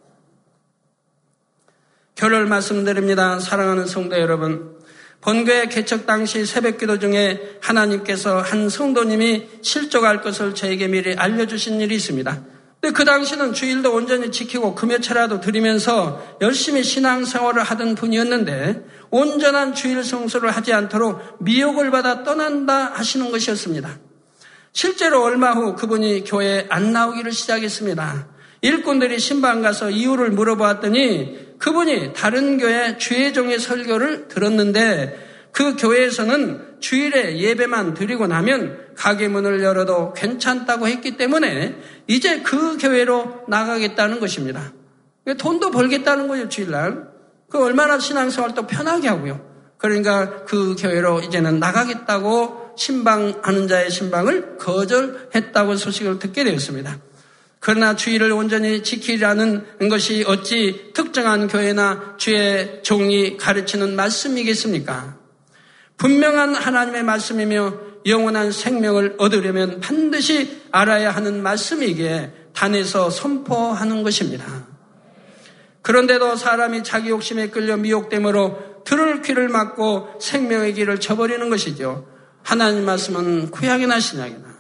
결을 2.15 2.47
말씀드립니다. 2.47 3.39
사랑하는 3.41 3.87
성도 3.87 4.19
여러분. 4.19 4.74
본교회 5.25 5.69
개척 5.69 6.05
당시 6.07 6.45
새벽 6.45 6.77
기도 6.77 6.99
중에 6.99 7.57
하나님께서 7.63 8.43
한 8.43 8.69
성도님이 8.69 9.49
실족할 9.63 10.21
것을 10.21 10.55
저에게 10.55 10.87
미리 10.87 11.15
알려주신 11.15 11.81
일이 11.81 11.95
있습니다. 11.95 12.43
근데 12.79 12.93
그 12.93 13.07
당시는 13.07 13.55
주일도 13.55 13.95
온전히 13.95 14.31
지키고 14.31 14.75
금요체라도 14.75 15.41
드리면서 15.41 16.37
열심히 16.43 16.85
신앙생활을 16.85 17.63
하던 17.63 17.95
분이었는데 17.95 18.85
온전한 19.11 19.75
주일 19.75 20.05
성수를 20.05 20.51
하지 20.51 20.75
않도록 20.75 21.43
미혹을 21.43 21.91
받아 21.91 22.23
떠난다 22.23 22.93
하시는 22.93 23.31
것이었습니다. 23.31 23.99
실제로 24.75 25.23
얼마 25.23 25.53
후 25.53 25.75
그분이 25.75 26.25
교회에 26.25 26.67
안 26.69 26.93
나오기를 26.93 27.33
시작했습니다. 27.33 28.34
일꾼들이 28.65 29.19
신방 29.19 29.61
가서 29.61 29.91
이유를 29.91 30.31
물어보았더니 30.31 31.59
그분이 31.59 32.15
다른 32.15 32.57
교회 32.57 32.97
주의종의 32.97 33.59
설교를 33.59 34.29
들었는데 34.29 35.51
그 35.53 35.77
교회에서는 35.77 36.81
주일에 36.81 37.41
예배만 37.41 37.93
드리고 37.93 38.27
나면 38.27 38.79
가게 38.97 39.29
문을 39.29 39.63
열어도 39.63 40.15
괜찮다고 40.15 40.89
했기 40.89 41.19
때문에 41.19 41.77
이제 42.07 42.41
그 42.41 42.79
교회로 42.79 43.45
나가겠다는 43.49 44.19
것입니다. 44.19 44.73
돈도 45.37 45.71
벌겠다는 45.71 46.27
거죠, 46.27 46.49
주일날. 46.49 47.09
그 47.51 47.63
얼마나 47.63 47.99
신앙생활 47.99 48.55
도 48.55 48.67
편하게 48.67 49.09
하고요. 49.09 49.47
그러니까 49.77 50.45
그 50.47 50.75
교회로 50.79 51.21
이제는 51.21 51.61
나가겠다고 51.61 52.73
신방하는 52.79 53.69
자의 53.69 53.91
신방을 53.91 54.57
거절했다고 54.57 55.77
소식을 55.77 56.19
듣게 56.19 56.45
되었습니다. 56.45 56.99
그러나 57.65 57.97
주의를 57.97 58.31
온전히 58.31 58.83
지키라는 58.83 59.89
것이 59.89 60.23
어찌 60.27 60.91
특정한 60.93 61.49
교회나 61.49 62.17
주의 62.19 62.83
종이 62.83 63.39
가르치는 63.39 63.97
말씀이겠습니까? 63.97 65.17
분명한 65.97 66.57
하나님의 66.57 67.05
말씀이며 67.05 67.75
영원한 68.05 68.53
생명을 68.53 69.15
얻으려면 69.17 69.81
반드시 69.81 70.61
알아야 70.73 71.11
하는 71.11 71.43
말씀이기에 71.43 72.51
단에서 72.53 73.09
선포하는 73.09 74.03
것입니다. 74.03 74.67
그런데도 75.81 76.37
사람이 76.37 76.85
자기 76.85 77.09
욕심에 77.09 77.49
끌려 77.49 77.79
미혹됨으로 77.79 78.83
들을 78.85 79.23
귀를 79.23 79.49
막고 79.49 80.19
생명의 80.21 80.75
길을 80.75 81.01
저버리는 81.01 81.49
것이죠. 81.49 82.07
하나님 82.43 82.85
말씀은 82.85 83.51
구약이나 83.53 84.01
신약이나 84.01 84.54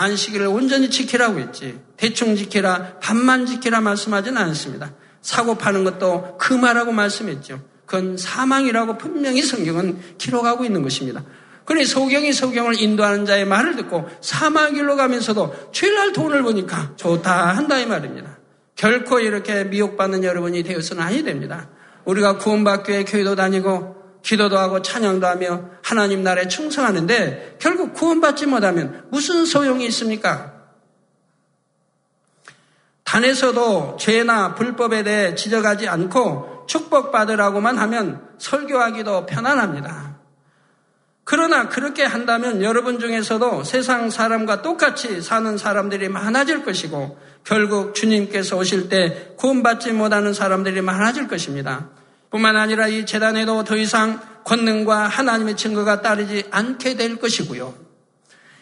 안식일을 0.00 0.46
온전히 0.46 0.88
지키라고 0.88 1.38
했지. 1.38 1.78
대충 1.98 2.34
지키라, 2.34 2.98
반만 3.00 3.44
지키라 3.44 3.82
말씀하지는 3.82 4.40
않습니다. 4.40 4.94
사고 5.20 5.56
파는 5.56 5.84
것도 5.84 6.38
금하라고 6.38 6.92
말씀했죠. 6.92 7.62
그건 7.84 8.16
사망이라고 8.16 8.96
분명히 8.96 9.42
성경은 9.42 10.16
기록하고 10.16 10.64
있는 10.64 10.82
것입니다. 10.82 11.22
그러니 11.66 11.84
소경이 11.84 12.32
소경을 12.32 12.80
인도하는 12.80 13.26
자의 13.26 13.44
말을 13.44 13.76
듣고 13.76 14.08
사망 14.22 14.72
길로 14.72 14.96
가면서도 14.96 15.70
주일날 15.72 16.14
돈을 16.14 16.42
보니까 16.42 16.94
좋다 16.96 17.48
한다 17.48 17.78
이 17.78 17.84
말입니다. 17.84 18.38
결코 18.76 19.20
이렇게 19.20 19.64
미혹받는 19.64 20.24
여러분이 20.24 20.62
되어서는 20.62 21.02
아니 21.02 21.22
됩니다. 21.22 21.68
우리가 22.06 22.38
구원받기 22.38 22.90
위해 22.90 23.04
교회도 23.04 23.36
다니고 23.36 23.99
기도도 24.22 24.58
하고 24.58 24.82
찬양도 24.82 25.26
하며 25.26 25.70
하나님 25.82 26.22
나라에 26.22 26.48
충성하는데 26.48 27.56
결국 27.58 27.94
구원받지 27.94 28.46
못하면 28.46 29.06
무슨 29.10 29.44
소용이 29.44 29.86
있습니까? 29.86 30.52
단에서도 33.04 33.96
죄나 33.98 34.54
불법에 34.54 35.02
대해 35.02 35.34
지적하지 35.34 35.88
않고 35.88 36.66
축복받으라고만 36.68 37.78
하면 37.78 38.28
설교하기도 38.38 39.26
편안합니다. 39.26 40.10
그러나 41.24 41.68
그렇게 41.68 42.04
한다면 42.04 42.62
여러분 42.62 42.98
중에서도 42.98 43.64
세상 43.64 44.10
사람과 44.10 44.62
똑같이 44.62 45.20
사는 45.22 45.56
사람들이 45.58 46.08
많아질 46.08 46.64
것이고 46.64 47.18
결국 47.44 47.94
주님께서 47.94 48.56
오실 48.56 48.88
때 48.88 49.32
구원받지 49.36 49.92
못하는 49.92 50.32
사람들이 50.32 50.80
많아질 50.82 51.28
것입니다. 51.28 51.88
뿐만 52.30 52.56
아니라 52.56 52.88
이 52.88 53.04
재단에도 53.04 53.64
더 53.64 53.76
이상 53.76 54.20
권능과 54.44 55.08
하나님의 55.08 55.56
증거가 55.56 56.00
따르지 56.00 56.44
않게 56.50 56.96
될 56.96 57.16
것이고요. 57.16 57.74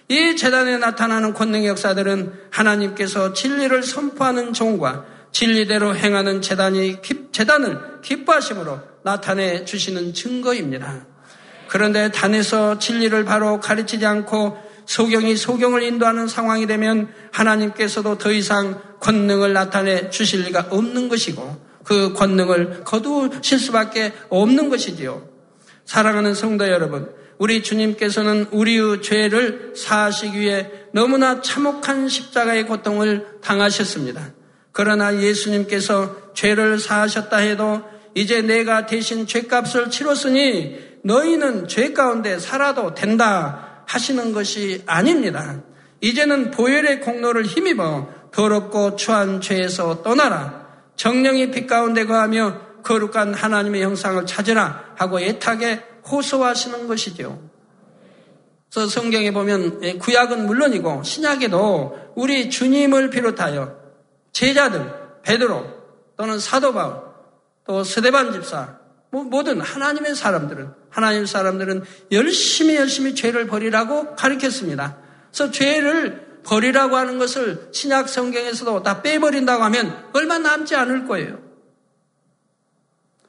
이 0.09 0.37
재단에 0.37 0.79
나타나는 0.79 1.35
권능의 1.35 1.69
역사들은 1.69 2.33
하나님께서 2.51 3.35
진리를 3.35 3.83
선포하는 3.83 4.55
종과 4.55 5.05
진리대로 5.33 5.95
행하는 5.95 6.41
재단이 6.41 6.99
재단을 7.31 8.01
기뻐하심으로 8.03 8.81
나타내 9.03 9.65
주시는 9.67 10.15
증거입니다. 10.15 11.07
그런데 11.69 12.11
단에서 12.11 12.79
진리를 12.79 13.25
바로 13.27 13.61
가르치지 13.61 14.07
않고 14.07 14.57
소경이 14.87 15.37
소경을 15.37 15.83
인도하는 15.83 16.27
상황이 16.27 16.67
되면 16.67 17.13
하나님께서도 17.31 18.17
더 18.17 18.33
이상 18.33 18.81
권능을 19.01 19.53
나타내 19.53 20.09
주실 20.09 20.45
리가 20.45 20.69
없는 20.71 21.11
것이고 21.11 21.68
그 21.89 22.13
권능을 22.13 22.85
거두실 22.85 23.59
수밖에 23.59 24.13
없는 24.29 24.69
것이지요. 24.69 25.27
사랑하는 25.87 26.35
성도 26.35 26.69
여러분, 26.69 27.11
우리 27.39 27.63
주님께서는 27.63 28.49
우리의 28.51 29.01
죄를 29.01 29.73
사하시기 29.75 30.39
위해 30.39 30.71
너무나 30.93 31.41
참혹한 31.41 32.11
십자가의 32.11 32.67
고통을 32.67 33.39
당하셨습니다. 33.41 34.35
그러나 34.71 35.19
예수님께서 35.19 36.35
죄를 36.35 36.79
사하셨다 36.79 37.39
해도 37.39 37.81
이제 38.15 38.43
내가 38.43 38.85
대신 38.85 39.27
죄값을 39.27 39.89
치렀으니 39.89 40.99
너희는 41.05 41.69
죄 41.69 41.95
가운데 41.95 42.39
살아도 42.39 42.93
된다 42.93 43.85
하시는 43.87 44.35
것이 44.35 44.83
아닙니다. 44.85 45.63
이제는 46.03 46.51
보혈의 46.51 47.01
공로를 47.01 47.47
힘입어 47.47 48.11
더럽고 48.31 48.97
추한 48.97 49.41
죄에서 49.41 50.03
떠나라. 50.03 50.68
정령이 50.99 51.53
빛 51.53 51.67
가운데 51.67 52.05
거하며 52.05 52.83
거룩한 52.83 53.33
하나님의 53.33 53.83
형상을 53.83 54.27
찾으라 54.27 54.95
하고 54.97 55.21
애타게 55.21 55.83
호소하시는 56.11 56.87
것이죠. 56.89 57.41
그래서 58.71 58.89
성경에 58.89 59.31
보면 59.31 59.83
예, 59.83 59.95
구약은 59.95 60.47
물론이고 60.47 61.03
신약에도 61.05 62.13
우리 62.17 62.51
주님을 62.51 63.11
비롯하여 63.11 63.79
제자들, 64.33 64.93
베드로 65.23 65.65
또는 66.17 66.39
사도 66.39 66.75
바울, 66.75 66.97
또 67.65 67.85
스데반 67.85 68.33
집사, 68.33 68.79
뭐 69.11 69.23
모든 69.23 69.61
하나님의 69.61 70.17
사람들은 70.17 70.73
하나님 70.91 71.27
사람들은 71.27 71.85
열심히 72.13 72.77
열심히 72.77 73.15
죄를 73.15 73.47
버리라고 73.47 74.17
가르쳤습니다. 74.17 74.99
그래서 75.31 75.51
죄를 75.53 76.28
버리라고 76.49 76.97
하는 76.97 77.19
것을 77.19 77.69
신약 77.73 78.09
성경에서도 78.09 78.83
다 78.83 79.03
빼버린다고 79.03 79.63
하면 79.65 80.09
얼마 80.15 80.39
남지 80.39 80.75
않을 80.75 81.07
거예요. 81.07 81.39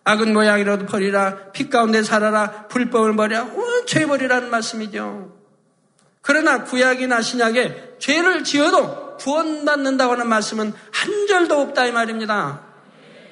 악은 0.05 0.33
모양이라도 0.33 0.85
버리라, 0.85 1.51
빛 1.51 1.69
가운데 1.69 2.01
살아라, 2.01 2.67
불법을 2.67 3.15
버리라, 3.17 3.43
어, 3.43 3.85
죄 3.85 4.05
버리라는 4.05 4.49
말씀이죠. 4.49 5.37
그러나 6.21 6.63
구약이나 6.63 7.21
신약에 7.21 7.95
죄를 7.99 8.45
지어도 8.45 9.17
구원받는다고 9.17 10.13
하는 10.13 10.29
말씀은 10.29 10.73
한 10.91 11.27
절도 11.27 11.59
없다 11.59 11.87
이 11.87 11.91
말입니다. 11.91 12.61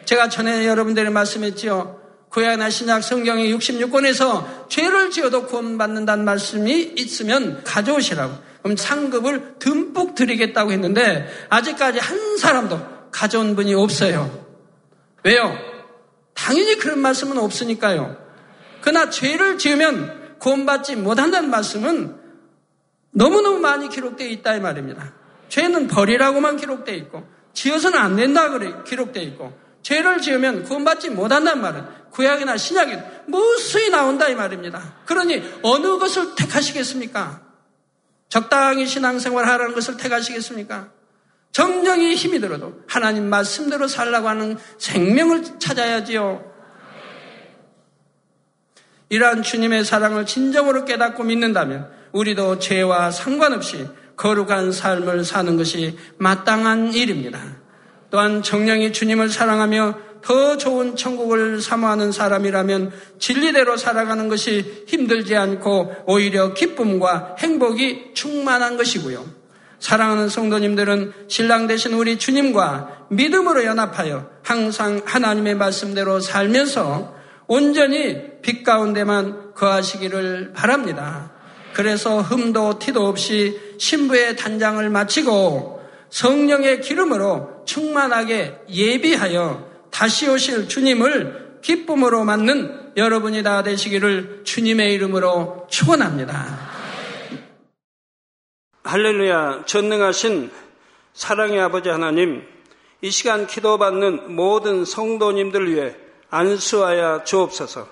제가 0.03 0.27
전에 0.27 0.67
여러분들이 0.67 1.09
말씀했지요. 1.09 2.01
구약이나 2.29 2.69
신약 2.69 3.03
성경의 3.03 3.55
66권에서 3.55 4.69
죄를 4.69 5.11
지어도 5.11 5.45
구원받는다는 5.45 6.25
말씀이 6.25 6.93
있으면 6.97 7.63
가져오시라고. 7.63 8.47
그럼 8.67 8.75
상급을 8.75 9.59
듬뿍 9.59 10.13
드리겠다고 10.13 10.73
했는데 10.73 11.25
아직까지 11.49 11.99
한 11.99 12.37
사람도 12.37 13.09
가져온 13.11 13.55
분이 13.55 13.73
없어요. 13.73 14.45
왜요? 15.23 15.55
당연히 16.33 16.77
그런 16.77 16.99
말씀은 16.99 17.37
없으니까요. 17.37 18.17
그러나 18.81 19.09
죄를 19.09 19.57
지으면 19.57 20.35
구원받지 20.39 20.97
못한다는 20.97 21.49
말씀은 21.49 22.17
너무너무 23.11 23.59
많이 23.59 23.87
기록되어 23.87 24.27
있다 24.27 24.57
이 24.57 24.59
말입니다. 24.59 25.13
죄는 25.47 25.87
버리라고만 25.87 26.57
기록되어 26.57 26.95
있고 26.95 27.25
지어서는 27.53 27.97
안 27.97 28.17
된다 28.17 28.49
그래 28.49 28.73
기록되어 28.85 29.23
있고 29.23 29.57
죄를 29.81 30.19
지으면 30.19 30.63
구원받지 30.63 31.11
못한다는 31.11 31.61
말은 31.61 31.85
구약이나 32.11 32.57
신약에 32.57 33.01
무수히 33.27 33.89
나온다 33.89 34.27
이 34.27 34.35
말입니다. 34.35 34.95
그러니 35.05 35.41
어느 35.63 35.97
것을 35.97 36.35
택하시겠습니까? 36.35 37.46
적당히 38.29 38.85
신앙생활 38.85 39.47
하라는 39.47 39.73
것을 39.73 39.97
택하시겠습니까? 39.97 40.89
정령이 41.51 42.15
힘이 42.15 42.39
들어도 42.39 42.81
하나님 42.87 43.29
말씀대로 43.29 43.87
살라고 43.87 44.29
하는 44.29 44.57
생명을 44.77 45.59
찾아야지요. 45.59 46.57
이러한 49.09 49.41
주님의 49.41 49.85
사랑을 49.85 50.25
진정으로 50.25 50.85
깨닫고 50.85 51.23
믿는다면 51.23 51.89
우리도 52.11 52.59
죄와 52.59 53.11
상관없이 53.11 53.87
거룩한 54.17 54.71
삶을 54.71 55.23
사는 55.23 55.55
것이 55.55 55.97
마땅한 56.17 56.93
일입니다. 56.93 57.39
또한 58.09 58.41
정령이 58.41 58.93
주님을 58.93 59.29
사랑하며 59.29 60.06
더 60.21 60.57
좋은 60.57 60.95
천국을 60.95 61.61
사모하는 61.61 62.11
사람이라면 62.11 62.91
진리대로 63.19 63.77
살아가는 63.77 64.27
것이 64.27 64.83
힘들지 64.87 65.35
않고 65.35 65.93
오히려 66.05 66.53
기쁨과 66.53 67.35
행복이 67.39 68.11
충만한 68.13 68.77
것이고요. 68.77 69.25
사랑하는 69.79 70.29
성도님들은 70.29 71.13
신랑 71.27 71.67
되신 71.67 71.93
우리 71.93 72.17
주님과 72.17 73.07
믿음으로 73.09 73.63
연합하여 73.63 74.29
항상 74.43 75.01
하나님의 75.05 75.55
말씀대로 75.55 76.19
살면서 76.19 77.15
온전히 77.47 78.41
빛 78.41 78.63
가운데만 78.63 79.53
거하시기를 79.53 80.53
바랍니다. 80.53 81.31
그래서 81.73 82.21
흠도 82.21 82.79
티도 82.79 83.05
없이 83.05 83.59
신부의 83.77 84.35
단장을 84.35 84.89
마치고 84.89 85.77
성령의 86.09 86.81
기름으로 86.81 87.63
충만하게 87.65 88.61
예비하여 88.69 89.66
다시 89.91 90.27
오실 90.29 90.67
주님을 90.67 91.59
기쁨으로 91.61 92.23
맞는 92.23 92.93
여러분이 92.97 93.43
다 93.43 93.63
되시기를 93.63 94.41
주님의 94.43 94.93
이름으로 94.93 95.67
축원합니다. 95.69 96.77
할렐루야 98.83 99.65
전능하신 99.65 100.49
사랑의 101.13 101.59
아버지 101.59 101.89
하나님 101.89 102.43
이 103.01 103.11
시간 103.11 103.47
기도받는 103.47 104.35
모든 104.35 104.85
성도님들 104.85 105.71
위해 105.71 105.95
안수하여 106.29 107.23
주옵소서. 107.23 107.87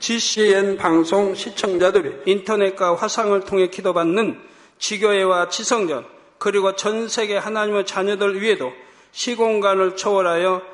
GCN 0.00 0.76
방송 0.76 1.34
시청자들이 1.34 2.22
인터넷과 2.26 2.94
화상을 2.96 3.38
통해 3.44 3.68
기도받는 3.68 4.38
지교회와 4.78 5.48
지성전 5.48 6.04
그리고 6.38 6.76
전 6.76 7.08
세계 7.08 7.38
하나님의 7.38 7.86
자녀들 7.86 8.42
위에도 8.42 8.72
시공간을 9.12 9.96
초월하여 9.96 10.73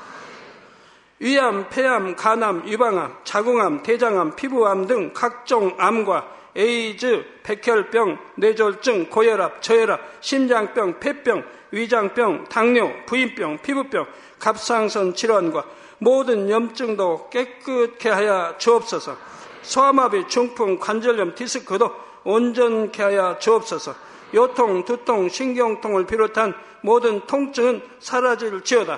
위암, 1.21 1.69
폐암, 1.69 2.15
간암, 2.15 2.67
유방암, 2.67 3.17
자궁암, 3.23 3.83
대장암, 3.83 4.35
피부암 4.35 4.87
등 4.87 5.11
각종 5.13 5.75
암과 5.77 6.27
에이즈, 6.55 7.23
백혈병, 7.43 8.17
뇌졸중, 8.37 9.05
고혈압, 9.11 9.61
저혈압, 9.61 10.01
심장병, 10.19 10.99
폐병, 10.99 11.43
위장병, 11.69 12.45
당뇨, 12.45 12.91
부인병, 13.05 13.59
피부병, 13.59 14.07
갑상선 14.39 15.13
질환과 15.13 15.63
모든 15.99 16.49
염증도 16.49 17.29
깨끗게 17.29 18.09
하여 18.09 18.55
주옵소서. 18.57 19.15
소아마비, 19.61 20.27
중풍, 20.27 20.79
관절염, 20.79 21.35
디스크도 21.35 21.91
온전케 22.23 23.03
하여 23.03 23.37
주옵소서. 23.37 23.93
요통, 24.33 24.85
두통, 24.85 25.29
신경통을 25.29 26.07
비롯한 26.07 26.55
모든 26.81 27.21
통증은 27.27 27.83
사라질 27.99 28.63
지어다. 28.63 28.97